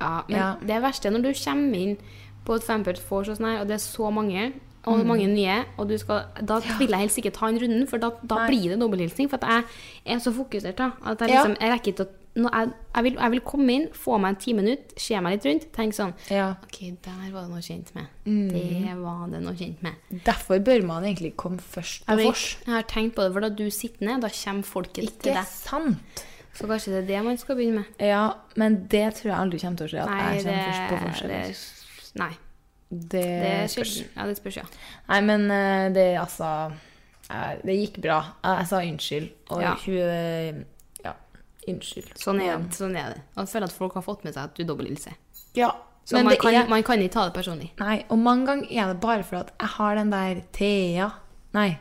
[0.00, 0.50] Ja, men Ja.
[0.60, 1.96] det verste er når du kommer inn
[2.44, 4.46] på et fempert vors og sånn her, og det er så mange,
[4.88, 5.06] og Mm.
[5.06, 8.08] mange nye, og du skal, da vil jeg helst ikke ta en runden, for da,
[8.24, 9.64] da blir det dobbelthilsing, for jeg
[10.06, 12.08] er så fokusert da, at jeg liksom, jeg rekker ikke å,
[12.48, 15.44] jeg, jeg, vil, jeg vil komme inn, få meg en ti minutt, se meg litt
[15.50, 16.54] rundt, tenke sånn, Ja.
[16.64, 18.06] ok, der var det noe kjent med.
[18.24, 18.48] Mm.
[18.54, 19.92] Det var det noe kjent med.
[20.24, 22.56] Derfor bør man egentlig komme først på vors.
[22.64, 25.36] jeg har tenkt på det, for da du sitter ned, da kommer folket til deg.
[25.36, 26.24] Ikke sant?
[26.54, 27.84] Så kanskje det er det man skal begynne med.
[28.02, 28.24] Ja,
[28.56, 30.00] men det tror jeg aldri kommer til å skje.
[30.02, 32.12] At Nei, jeg kommer først på vors.
[32.20, 32.32] nei,
[32.90, 33.92] Det, det spørs.
[34.16, 34.64] Ja, det spørs, ja.
[35.08, 36.72] Nei, men eh, det altså
[37.30, 38.18] eh, Det gikk bra.
[38.42, 39.30] Jeg sa unnskyld.
[39.54, 39.74] Og Ja.
[39.84, 40.52] hun Ja,
[41.68, 42.14] unnskyld.
[42.18, 43.22] Sånn er, Men- sånn er det.
[43.36, 45.12] Jeg føler at folk har fått med seg at du dobbelthilser.
[45.54, 45.72] Ja,
[46.04, 47.70] Så Men man det kan, er- man kan ikke ta det personlig.
[47.78, 51.10] Nei, og mange ganger er det bare for at jeg har den der Thea
[51.52, 51.78] Nei.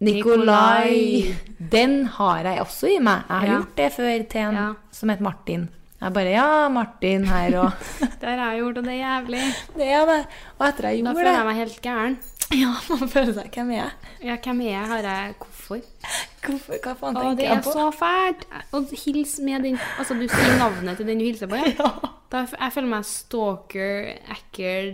[0.00, 1.34] Nikolai.
[1.70, 3.22] Den har jeg også i meg.
[3.28, 3.58] Jeg har Ja.
[3.58, 4.74] gjort det før til en Ja.
[4.90, 5.68] som heter Martin.
[6.00, 7.72] Jeg bare Ja, Martin her og
[8.20, 9.54] Det har jeg gjort, og det er jævlig.
[9.76, 10.26] Det er det.
[10.58, 12.16] Og etter jeg gjorde det Da føler jeg meg helt gæren.
[12.52, 13.90] Ja, man føler seg Hvem er jeg?
[14.24, 14.86] Ja, hvem er jeg?
[14.88, 15.34] Har jeg
[15.70, 16.18] Hvorfor?
[16.42, 17.72] Hvorfor, hva faen Å, tenker det jeg er på?
[17.76, 18.44] så fælt!
[18.74, 21.90] Og hils med den Altså, du sier navnet til den du hilser på, ja?
[22.32, 24.90] Da, jeg føler meg stalker, ekkel,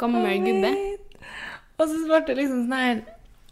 [0.00, 0.72] gammel Jeg gubbe.
[0.74, 1.30] vet.
[1.80, 2.98] Og så svarte liksom sånn her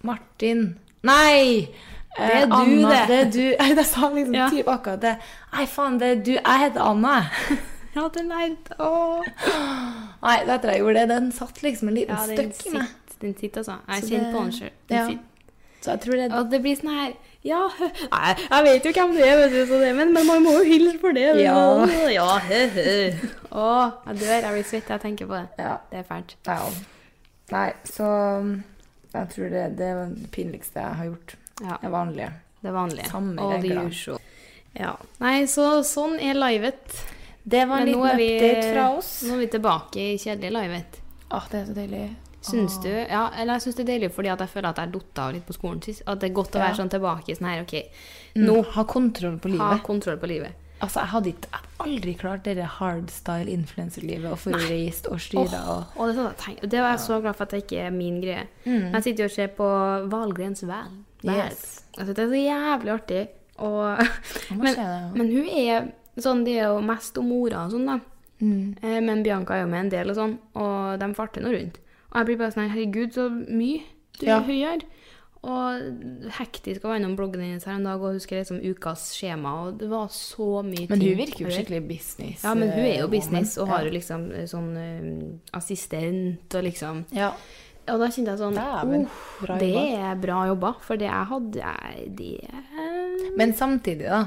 [0.04, 0.64] Martin.
[1.08, 1.68] Nei!
[2.16, 3.00] Det er eh, du, Anna, det.
[3.08, 3.18] det.
[3.20, 3.42] er du.
[3.78, 4.48] Jeg sa liksom Ja.
[4.52, 5.14] typ akkurat det.
[5.54, 6.32] Nei, faen, det er du.
[6.36, 7.16] Jeg heter Anna.
[7.94, 9.24] Ja, den er Åh.
[10.22, 12.92] Nei, etter jeg gjorde det, den satt liksom en liten Ja, støkk i meg.
[13.24, 13.78] den sitter, altså.
[13.88, 14.70] Jeg Så kjenner det- på den sjøl.
[14.90, 15.06] ja.
[15.80, 17.12] Så jeg tror det Og det blir sånn her
[17.46, 17.60] Ja,
[18.12, 20.52] nei, jeg vet jo hvem det er, vet du, så det, men, men man må
[20.58, 21.28] jo hilse for det.
[21.40, 21.56] Ja.
[22.18, 22.96] ja he, he.
[23.48, 23.68] Å,
[24.10, 24.34] jeg dør.
[24.34, 25.46] Jeg blir svett jeg tenker på det.
[25.64, 25.78] Ja.
[25.88, 26.36] Det er fælt.
[26.44, 26.58] Ja.
[27.50, 28.10] Nei, så
[29.14, 31.34] jeg tror det, det er det pinligste jeg har gjort.
[31.60, 32.32] Ja, Det vanlige.
[32.60, 33.08] det vanlige.
[33.10, 33.88] Samme All regler.
[33.88, 34.20] usual.
[34.76, 34.92] Ja.
[35.18, 37.00] Nei, så sånn er livet.
[37.42, 39.22] Det var en liten update fra oss.
[39.26, 41.00] Nå er vi tilbake i kjedelig livet.
[41.30, 42.04] Åh, det er så deilig.
[42.40, 44.92] Syns du Ja, eller jeg syns det er deilig fordi at jeg føler at jeg
[44.94, 46.02] dotta av litt på skolen sist.
[46.08, 47.74] At det er godt å være sånn tilbake sånn her, OK,
[48.40, 49.66] Nå mm, ha kontroll på livet.
[49.66, 50.56] ha kontroll på livet.
[50.80, 56.08] Altså, jeg hadde ikke, aldri klart det hardstyle influenserlivet og forreist og styra og Og
[56.08, 58.46] det, sånn, det var jeg så glad for at det ikke er min greie.
[58.64, 59.68] Men Jeg sitter jo og ser på
[60.14, 60.94] Valgrens Val.
[61.20, 61.36] Val.
[61.36, 61.84] Yes.
[61.98, 63.26] Altså, det er så jævlig artig.
[63.60, 64.00] Og,
[64.62, 64.80] men,
[65.18, 67.98] men hun er sånn, det er jo mest om mora og sånn, da.
[68.40, 68.76] Mm.
[68.80, 71.76] Eh, Men Bianca er jo med en del og sånn, og de farter nå rundt.
[72.10, 73.82] Og jeg blir bare sånn herregud, så mye
[74.20, 74.40] du, Ja.
[74.42, 74.82] gjør.
[75.40, 79.54] Og hektisk å være innom bloggen hennes her en dag og huske liksom ukas skjema,
[79.68, 80.90] og det var så mye ting.
[80.90, 82.42] Men hun virker jo skikkelig business.
[82.44, 86.54] Ja, men hun er jo eh, business og har jo liksom eh, sånn eh, assistent
[86.54, 87.32] og liksom Ja.
[87.90, 91.08] Og da kjente jeg sånn Dæven, «Uff, bra Det jobba.» er bra jobba, for det
[91.08, 91.72] jeg hadde
[92.20, 94.20] det Men samtidig, da,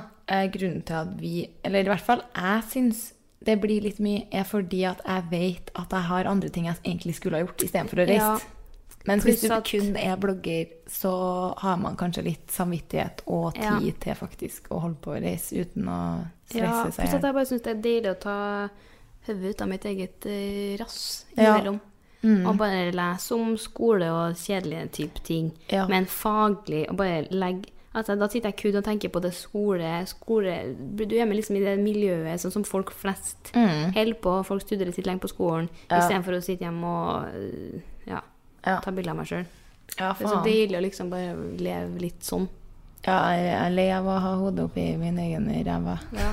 [0.51, 3.13] grunnen til at vi Eller i hvert fall jeg syns
[3.45, 6.75] det blir litt mye, er fordi at jeg vet at jeg har andre ting jeg
[6.85, 8.33] egentlig skulle ha gjort istedenfor å reise.
[8.33, 8.39] Ja.
[9.05, 13.79] Men hvis du at- kun er blogger, så har man kanskje litt samvittighet og Ja.
[13.79, 17.21] tid til faktisk å holde på å reise uten å Ja, stresse seg pluss at
[17.21, 18.69] jeg bare syns det er deilig å ta
[19.27, 21.59] hodet ut av mitt eget eh, rass Ja.
[22.23, 22.47] Mm.
[22.47, 25.51] Og bare lese om skole og kjedelige type ting.
[25.69, 25.85] Ja.
[25.87, 29.89] Men faglig, og bare legge Altså, da sitter jeg kun og tenker på det skole,
[30.09, 34.37] skole Du er med liksom i det miljøet sånn som folk flest holder på.
[34.45, 35.99] Folk studerer sitt lenge på skolen Ja.
[35.99, 38.21] istedenfor å sitte hjemme og ja,
[38.65, 38.79] Ja.
[38.79, 39.45] ta bilder av meg sjøl.
[39.99, 42.47] Ja, Det er så deilig å liksom bare leve litt sånn.
[43.03, 45.97] Ja, jeg er lei av å ha hodet oppi min egen ræva.
[46.15, 46.29] Ja,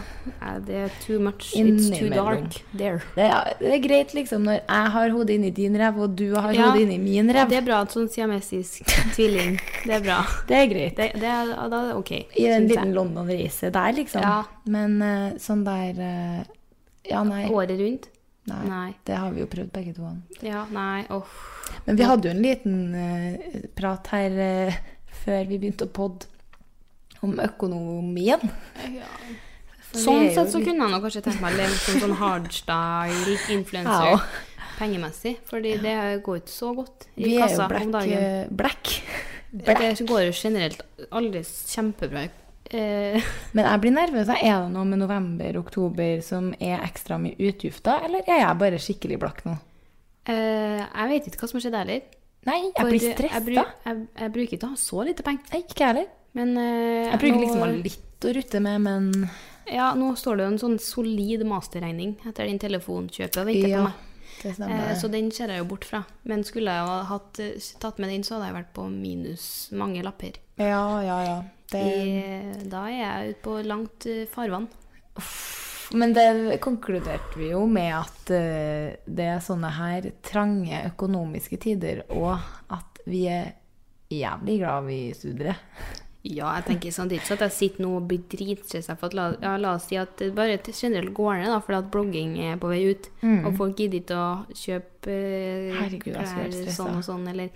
[0.62, 1.48] det er too much.
[1.58, 3.00] It's too dark there.
[3.16, 6.28] Det er, det er greit liksom når jeg har hodet inni din ræv, og du
[6.36, 6.68] har Ja.
[6.70, 7.48] hodet inni min ræv.
[7.50, 7.80] Det er bra.
[7.90, 9.58] Sånn siamesisk tvilling.
[9.82, 10.20] Det er bra.
[10.46, 10.94] Det er greit.
[10.96, 12.12] Det, det er, da er det OK.
[12.38, 12.94] I en liten.
[12.94, 14.22] London-reise der, liksom.
[14.22, 14.38] Ja.
[14.70, 16.40] Men eh, sånn der eh,
[17.10, 17.48] Ja, nei.
[17.50, 18.10] Året rundt?
[18.50, 18.64] nei.
[18.70, 18.88] Nei.
[19.06, 20.08] Det har vi jo prøvd begge to.
[20.46, 21.02] Ja, nei.
[21.10, 21.34] Åh.
[21.86, 24.78] Men vi hadde jo en liten uh, prat her uh,
[25.24, 26.26] før vi begynte å podde
[27.22, 28.50] om økonomien.
[28.94, 29.08] Ja.
[29.90, 32.16] Sånn er jo sett så kunne jeg nok kanskje tenkt meg å leve som sånn
[32.20, 34.12] hardstyle influencer.
[34.12, 34.18] Ja.
[34.80, 35.34] Pengemessig.
[35.50, 35.94] Fordi det
[36.24, 37.82] går ikke så godt i Vi er kassa black.
[37.88, 38.12] om dagen.
[38.18, 38.92] eh, black.
[39.52, 39.82] black.
[39.98, 42.22] Det går jo generelt aldri kjempebra.
[42.70, 43.18] Eh,
[43.58, 44.30] Men jeg blir nervøs.
[44.30, 49.18] Er det noe med november-oktober som er ekstra mye utgifter, eller er jeg bare skikkelig
[49.20, 49.56] blakk nå?
[50.30, 52.00] eh, jeg vet ikke hva som har skjedd heller.
[52.46, 53.40] Nei, jeg For blir Jeg, stressa.
[53.44, 55.58] bru- jeg, jeg bruker ikke å ha så lite penger.
[55.60, 56.06] Ikke jeg heller.
[56.36, 59.10] Men eh, Jeg bruker liksom å ha litt å rutte med, men
[59.70, 63.82] Ja, nå står det jo en sånn solid masterregning etter din telefonkjøp og venter på
[63.88, 64.06] meg.
[64.44, 66.02] Eh, så den ser jeg jo bort fra.
[66.28, 69.44] Men skulle jeg ha hatt, eh, tatt med den, så hadde jeg vært på minus
[69.76, 70.38] mange lapper.
[70.56, 71.38] Ja, ja, ja.
[71.70, 74.68] Det, I, da er jeg ute på langt eh, farvann.
[76.00, 82.04] men det konkluderte vi jo med at uh, det er sånne her trange økonomiske tider,
[82.14, 82.38] og
[82.70, 83.52] at vi er
[84.10, 85.58] jævlig glad vi studerer.
[86.22, 89.22] Ja, jeg tenker samtidig så at jeg sitter nå og blir dritstressa for at la,
[89.40, 92.58] ja, la oss si at det bare generelt går ned, da, fordi at blogging er
[92.60, 93.08] på vei ut,
[93.46, 95.78] og folk gidder ikke å kjøpe eh, Mm.
[95.80, 97.48] Herregud, klær sånn og sånn, eller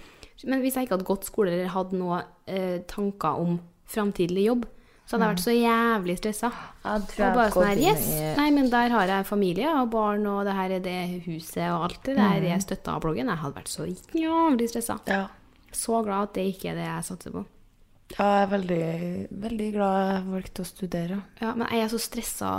[0.49, 4.65] Men hvis jeg ikke hadde gått skole eller hadde noen eh, tanker om framtidig jobb,
[5.07, 6.51] så hadde jeg vært så jævlig stressa.
[6.85, 8.09] Og bare sånn her, yes,
[8.39, 11.85] nei, men der har jeg familie og barn, og det her er det huset og
[11.91, 13.29] alt det der jeg støtta av bloggen.
[13.29, 13.85] Jeg hadde vært så
[14.17, 14.99] jævlig stressa.
[15.07, 15.27] Ja.
[15.71, 17.45] Så glad at det ikke er det jeg satser på.
[18.19, 18.83] Ja, jeg er veldig,
[19.45, 21.21] veldig glad jeg valgte å studere.
[21.41, 22.51] Ja, men jeg er så stressa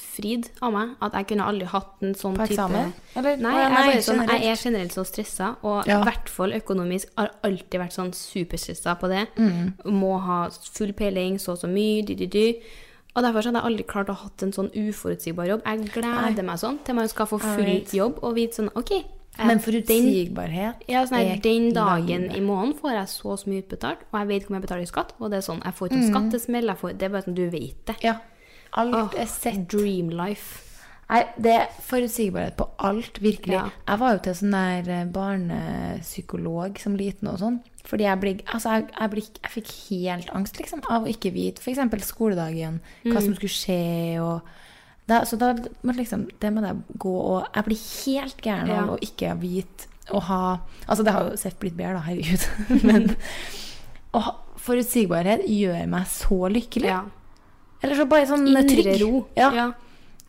[0.00, 0.94] frid av meg.
[1.04, 2.92] At jeg kunne aldri hatt en sånn På type eksamen?
[3.16, 3.36] Eller?
[3.44, 6.00] Nei, jeg, er nei, sånn, jeg er generelt så stressa, og i Ja.
[6.06, 9.26] hvert fall økonomisk har alltid vært sånn superstressa på det.
[9.36, 9.74] Mm.
[9.92, 12.46] Må ha full peiling, så og så mye, dy, dy, dy.
[13.16, 15.62] Og derfor så hadde jeg aldri klart å ha hatt en sånn uforutsigbar jobb.
[15.64, 18.92] Jeg gleder meg sånn til man skal få full jobb og vite sånn OK.
[19.38, 23.50] Men den, forutsigbarhet ja, sånn her, er den dagen i måneden får jeg så så
[23.50, 25.10] mye utbetalt, og jeg vet hvor mye jeg betaler i skatt.
[25.20, 26.04] Og det er sånn, jeg får ikke Mm.
[26.06, 26.76] en skattesmell.
[26.76, 27.96] Får, det er bare sånn, du vet det.
[28.02, 28.14] Ja.
[28.76, 29.66] Alt oh, er sett.
[29.68, 30.62] Dream life.
[31.08, 33.54] Nei, det er forutsigbarhet på alt, virkelig.
[33.54, 33.68] Ja.
[33.86, 37.60] Jeg var jo til sånn der eh, barnepsykolog som liten og sånn.
[37.86, 41.30] Fordi jeg, ble, altså jeg, jeg, ble, jeg fikk helt angst liksom, av å ikke
[41.30, 42.06] vite f.eks.
[42.08, 44.18] skoledagen, hva som skulle skje.
[44.18, 44.40] og
[45.08, 45.52] da, så da
[45.86, 48.86] må liksom, det må jeg gå og Jeg blir helt gæren av Ja.
[48.94, 50.40] å ikke vite å ha
[50.88, 52.46] Altså, det har jo sett blitt bedre, da, herregud.
[52.88, 53.08] Men
[54.14, 54.34] å ha,
[54.66, 56.88] forutsigbarhet gjør meg så lykkelig.
[56.90, 57.04] Ja.
[57.82, 59.00] Eller så bare sånn Indre trygg.
[59.02, 59.26] ro.
[59.36, 59.72] Ja.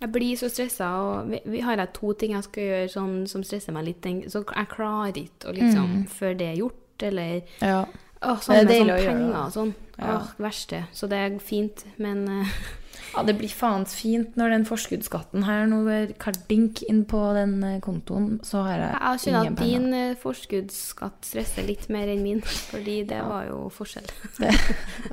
[0.02, 3.14] Jeg blir så stressa, og vi, vi har jeg to ting jeg skal gjøre sånn,
[3.30, 4.04] som stresser meg litt.
[4.30, 7.80] Så jeg klarer ikke å liksom Før det er gjort, eller Ja.
[8.22, 9.72] Åh, sånn med det er sånn å gjøre, penger og sånn.
[9.98, 10.14] Ja.
[10.18, 10.84] Åh, verste.
[10.94, 12.54] Så det er fint, men eh,
[13.16, 17.56] Ja, det blir faens fint når den forskuddsskatten her nå er kardink inn på den
[17.64, 19.80] eh, kontoen, så har jeg, jeg skjønner at penger.
[19.80, 24.06] din eh, forskuddsskatt stresser litt mer enn min, fordi det var jo forskjell.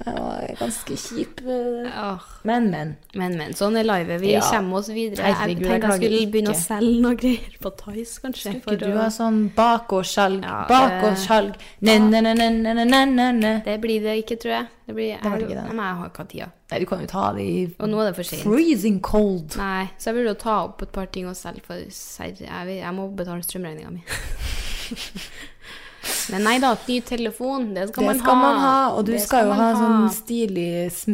[0.05, 1.41] Det var ganske kjip.
[1.47, 2.19] Ja.
[2.45, 2.97] Men, men.
[3.15, 3.55] men, men.
[3.57, 4.21] Sånn er livet.
[4.21, 4.41] Vi Ja.
[4.51, 5.23] kommer oss videre.
[5.33, 8.55] Herregud, jeg tenkte jeg skulle begynne å selge noe greier på Tice, kanskje.
[8.59, 11.55] Skulle ikke du ha sånn bakårssalg, Ja, bakårssalg,
[12.45, 13.63] ne-ne-ne-ne-ne-ne-ne?
[13.65, 14.67] Det blir det ikke, tror jeg.
[14.87, 15.69] Det blir, Det var det ikke det.
[15.73, 16.51] Men jeg har ikke hatt tida.
[16.71, 18.43] Nei, du kan jo ta det i Og nå er det for sent.
[18.43, 19.55] freezing cold.
[19.61, 22.67] Nei, så jeg burde jo ta opp et par ting og selge, for serr, jeg,
[22.67, 24.03] vil- jeg må betale strømregninga mi.
[26.33, 28.41] Men nei da, ny telefon, det skal, Det man, skal ha.
[28.43, 30.67] man ha, og du Det skal jo man ha sånn stilig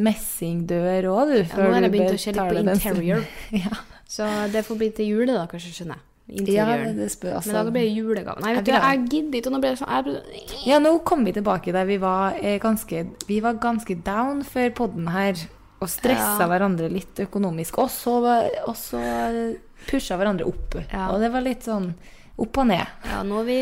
[0.07, 1.39] messingdør òg, du.
[1.45, 3.23] ja, Nå har jeg begynt å se litt på interior,
[3.65, 3.71] ja.
[4.11, 6.07] så det får bli til jule, da, kanskje, skjønner jeg.
[6.31, 6.97] Ja, Interiøren.
[6.97, 7.53] det spør altså.
[7.53, 8.41] Men da blir det julegave.
[8.45, 11.73] Nei, vet du, jeg gidder ikke, nå ble det sånn Ja, nå kom vi tilbake
[11.73, 15.35] der vi var eh, ganske Vi var ganske down før podden her.
[15.81, 16.47] Og stressa Ja.
[16.47, 17.79] hverandre litt økonomisk.
[17.79, 18.19] Og så,
[19.89, 20.75] pusha hverandre opp.
[20.93, 21.07] Ja.
[21.15, 21.95] Og det var litt sånn
[22.41, 22.87] opp og ned.
[23.05, 23.57] Ja, nå er vi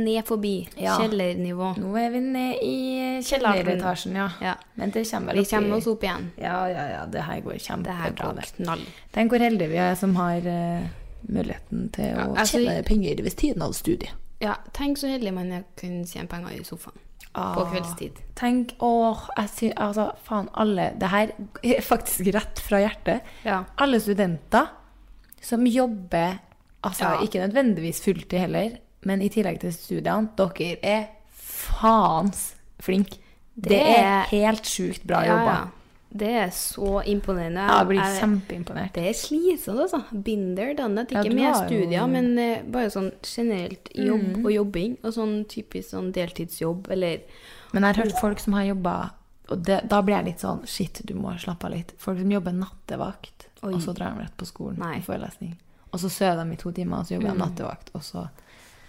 [0.00, 0.96] ned forbi Ja.
[0.98, 1.76] kjellernivå.
[1.80, 4.30] Nå er vi ned i kjelleretasjen, ja.
[4.40, 4.54] Ja.
[4.76, 6.30] Men det kommer vel opp Vi kommer oss opp igjen.
[6.40, 7.06] Ja, ja, ja.
[7.06, 8.34] Det her går Det her kjempebra.
[8.34, 8.80] går knall.
[9.12, 10.88] Tenk hvor heldige vi er som har eh,
[11.28, 14.12] muligheten til Ja, å altså, tjene penger ved siden av studiet.
[14.42, 16.98] Ja, tenk så heldig man er kunne tjene penger i sofaen
[17.32, 18.18] på kveldstid.
[18.36, 21.30] Tenk, åh, jeg sy, altså, faen, alle Det her
[21.64, 23.22] er faktisk rett fra hjertet.
[23.46, 23.62] Ja.
[23.78, 24.68] Alle studenter
[25.40, 26.38] som jobber
[26.84, 27.20] Altså, Ja.
[27.22, 28.70] ikke nødvendigvis fulltid heller,
[29.06, 33.18] men i tillegg til studiene, dere er faens flinke.
[33.54, 35.70] Det, Det er helt sjukt bra Ja, jobba.
[36.12, 36.18] Ja.
[36.18, 37.62] Det er så imponerende.
[37.66, 38.92] Ja, jeg blir Jeg- kjempeimponert.
[38.92, 40.02] Det er slitsomt, altså.
[40.22, 41.06] Binder done.
[41.10, 44.44] Ja, Ikke du med studier, men uh, bare sånn generelt jobb Mm.
[44.44, 44.96] og jobbing.
[45.04, 47.20] Og sånn typisk sånn deltidsjobb, eller
[47.72, 49.10] Men jeg har hørt folk som har jobba
[49.50, 51.92] Og det, da blir jeg litt sånn Shit, du må slappe av litt.
[51.98, 53.72] Folk som jobber nattevakt, Oi.
[53.74, 54.98] og så drar de rett på skolen Nei.
[54.98, 55.56] i forelesning.
[55.92, 58.28] Og så sover de i to timer, og så jobber de nattevakt, og så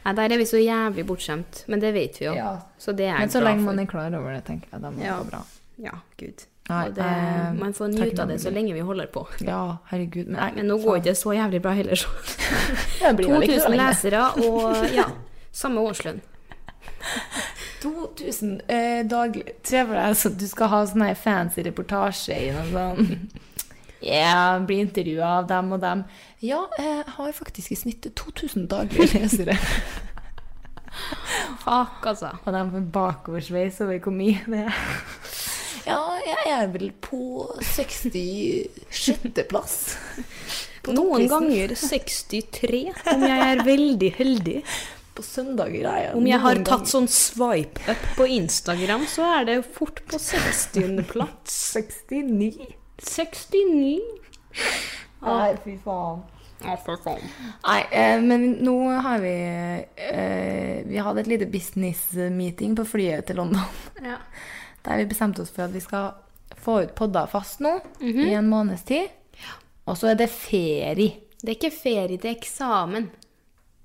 [0.05, 1.63] Nei, der er vi så jævlig bortskjemt.
[1.67, 2.33] Men det vet vi jo.
[2.35, 2.59] Ja.
[2.77, 4.97] Så det er Men så lenge man er klar over det, tenker jeg, da må
[4.97, 5.17] det Ja.
[5.23, 5.43] gå bra.
[5.79, 6.45] Ja, gud.
[6.69, 9.25] Nei, det, eh, man får nyte av det så lenge vi holder på.
[9.43, 10.29] Ja, herregud.
[10.29, 12.09] Men, jeg, Men nå går ikke det så jævlig bra heller, så.
[13.01, 15.09] det blir vel ikke så 2000 lesere og ja,
[15.51, 16.21] samme årslønn.
[17.83, 19.57] 2000 eh, daglig.
[19.67, 23.11] Deg altså, du skal ha sånn her fancy reportasje i noe sånn
[24.03, 26.03] Ja, bli intervjua av dem og dem.
[26.43, 29.55] Ja, jeg har faktisk i snitt 2000 daglige lesere.
[31.63, 32.33] Fuck, altså.
[32.43, 34.81] Og de får bakoversveis over hvor mye det er.
[35.87, 39.43] Ja, jeg er vel på 66.
[39.49, 39.77] plass.
[40.93, 44.57] Noen ganger 63, om jeg er veldig heldig.
[45.13, 49.49] På søndager er jeg Om jeg har tatt sånn swipe up på Instagram, så er
[49.51, 51.57] det fort på 60.-plass.
[51.77, 52.71] 69.
[53.03, 53.99] 69.
[55.23, 56.23] Nei, fy faen.
[56.63, 57.23] Faen.
[57.67, 63.41] Nei, eh, men nå har vi eh, Vi hadde et lite business-meeting på flyet til
[63.41, 63.67] London.
[64.03, 64.17] Ja.
[64.85, 66.11] Der vi bestemte oss for at vi skal
[66.63, 69.07] få ut podder fast nå i en måneds tid.
[69.87, 71.13] Og så er det ferie.
[71.43, 73.09] Det er ikke ferie, det er eksamen.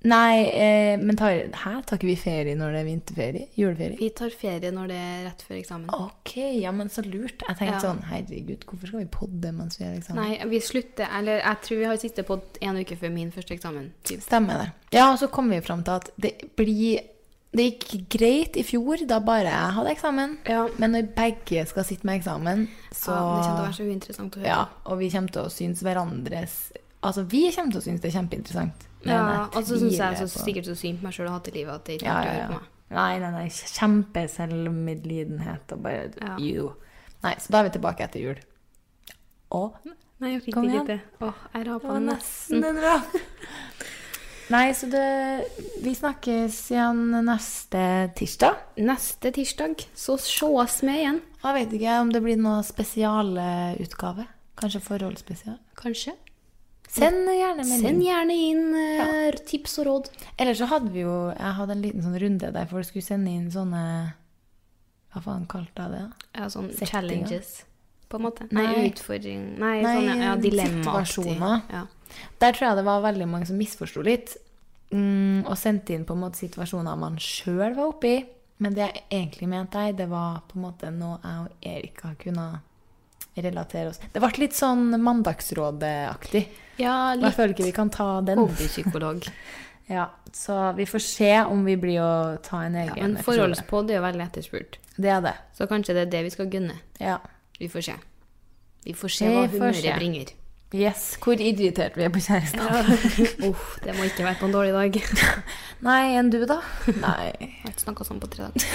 [0.07, 3.47] Nei, eh, men tar, her tar ikke vi ferie når det er vinterferie?
[3.59, 3.97] Juleferie?
[3.99, 5.89] Vi tar ferie når det er rett før eksamen.
[5.91, 7.43] Ok, ja, men så lurt.
[7.43, 7.81] Jeg tenkte Ja.
[7.83, 10.21] sånn, herregud, hvorfor skal vi podde mens vi er eksamen?
[10.23, 13.51] Nei, vi slutter Eller jeg tror vi har siste podd en uke før min første
[13.57, 13.91] eksamen.
[14.07, 14.21] Typ.
[14.23, 14.71] Stemmer det.
[14.95, 17.01] Ja, og så kommer vi fram til at det blir
[17.49, 20.35] Det gikk greit i fjor, da bare jeg hadde eksamen.
[20.45, 20.67] Ja.
[20.77, 23.87] Men når begge skal sitte med eksamen, så Ja, det kommer til å være så
[23.87, 24.51] uinteressant å høre.
[24.51, 26.59] Ja, og vi kommer til å synes hverandres
[26.99, 28.85] Altså, vi kommer til å synes det er kjempeinteressant.
[29.07, 31.39] Ja, jeg og så syns jeg så sikkert så synd på meg sjøl å ha
[31.45, 32.65] til livet at det ikke ja, ja, meg.
[32.89, 33.47] Nei, nei, nei.
[33.77, 36.35] Kjempeselvmedlidenhet og bare Ja.
[36.43, 36.73] Jo.
[37.23, 38.39] Nei, så da er vi tilbake etter jul.
[39.55, 39.61] Å,
[40.19, 40.99] Nei, jeg fikk ikke det.
[41.23, 42.59] Å, jeg rapa nesten.
[42.59, 43.15] nesten en rap.
[44.49, 45.05] Nei, så det
[45.83, 47.81] Vi snakkes igjen neste
[48.17, 48.57] tirsdag.
[48.81, 51.21] Neste tirsdag så sees vi igjen.
[51.43, 54.25] Jeg vet ikke om det blir noe spesialutgave.
[54.59, 55.59] Kanskje forholdsspesial.
[55.79, 56.15] Kanskje.
[56.89, 57.85] Send gjerne melding.
[57.85, 59.07] Send gjerne inn ja.
[59.45, 60.09] tips og råd.
[60.41, 63.29] Eller så hadde vi jo Jeg hadde en liten sånn runde der folk skulle sende
[63.29, 63.83] inn sånne
[65.13, 66.01] Hva faen kalte jeg det?
[66.33, 66.89] Ja, sånn Settinger.
[66.89, 67.53] challenges,
[68.09, 68.49] på en måte.
[68.49, 68.89] Nei, Nei.
[68.89, 71.63] utfordring Nei, Nei, sånne ja, situasjoner.
[71.69, 71.85] Ja.
[72.39, 74.35] Der tror jeg det var veldig mange som misforsto litt.
[74.91, 78.15] Mm, og sendte inn på en måte situasjoner man sjøl var oppi.
[78.59, 82.09] Men det jeg egentlig mente jeg, det var på en måte noe jeg og Erika
[82.19, 82.47] kunne
[83.39, 86.41] relatere oss Det ble litt sånn Mandagsrådet-aktig.
[86.81, 87.29] ja, litt.
[87.29, 88.41] Jeg føler ikke vi kan ta den.
[88.43, 89.27] hobbypsykolog.
[89.89, 90.03] Ja,
[90.33, 93.97] så vi får se om vi blir å ta en egen Ja, men forholdspod er
[93.97, 94.75] jo veldig etterspurt.
[95.01, 95.31] Det er det.
[95.57, 96.75] Så kanskje det er det vi skal gunne.
[97.01, 97.15] Ja.
[97.57, 97.95] Vi får se.
[98.85, 100.29] Vi får se hva humøret bringer.
[100.75, 101.17] Yes.
[101.17, 102.61] Hvor irritert vi er på kjæresten.
[103.47, 104.99] Uff, det må ikke være på en dårlig dag.
[105.87, 106.59] Nei, enn du, da?
[107.01, 107.31] Nei.
[107.41, 108.67] Jeg har ikke snakka sånn på tre dager.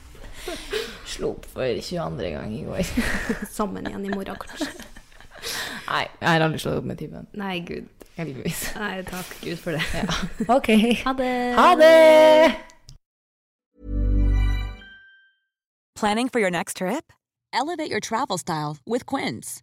[1.12, 2.32] Slo opp for 22.
[2.34, 2.82] gang i går.
[3.58, 4.66] Sammen igjen i morgen, kanskje.
[5.86, 7.30] Nei, jeg har aldri slått opp med typen.
[7.38, 7.86] Nei, gud.
[8.18, 8.66] Heldigvis.
[8.76, 9.86] Nei, takk Gud for det.
[10.50, 10.74] Ok.
[11.06, 11.32] Ha det.
[11.54, 12.52] Ha det!
[15.94, 17.12] Planning for your next trip?
[17.54, 19.62] Elevate your travel style with Quince.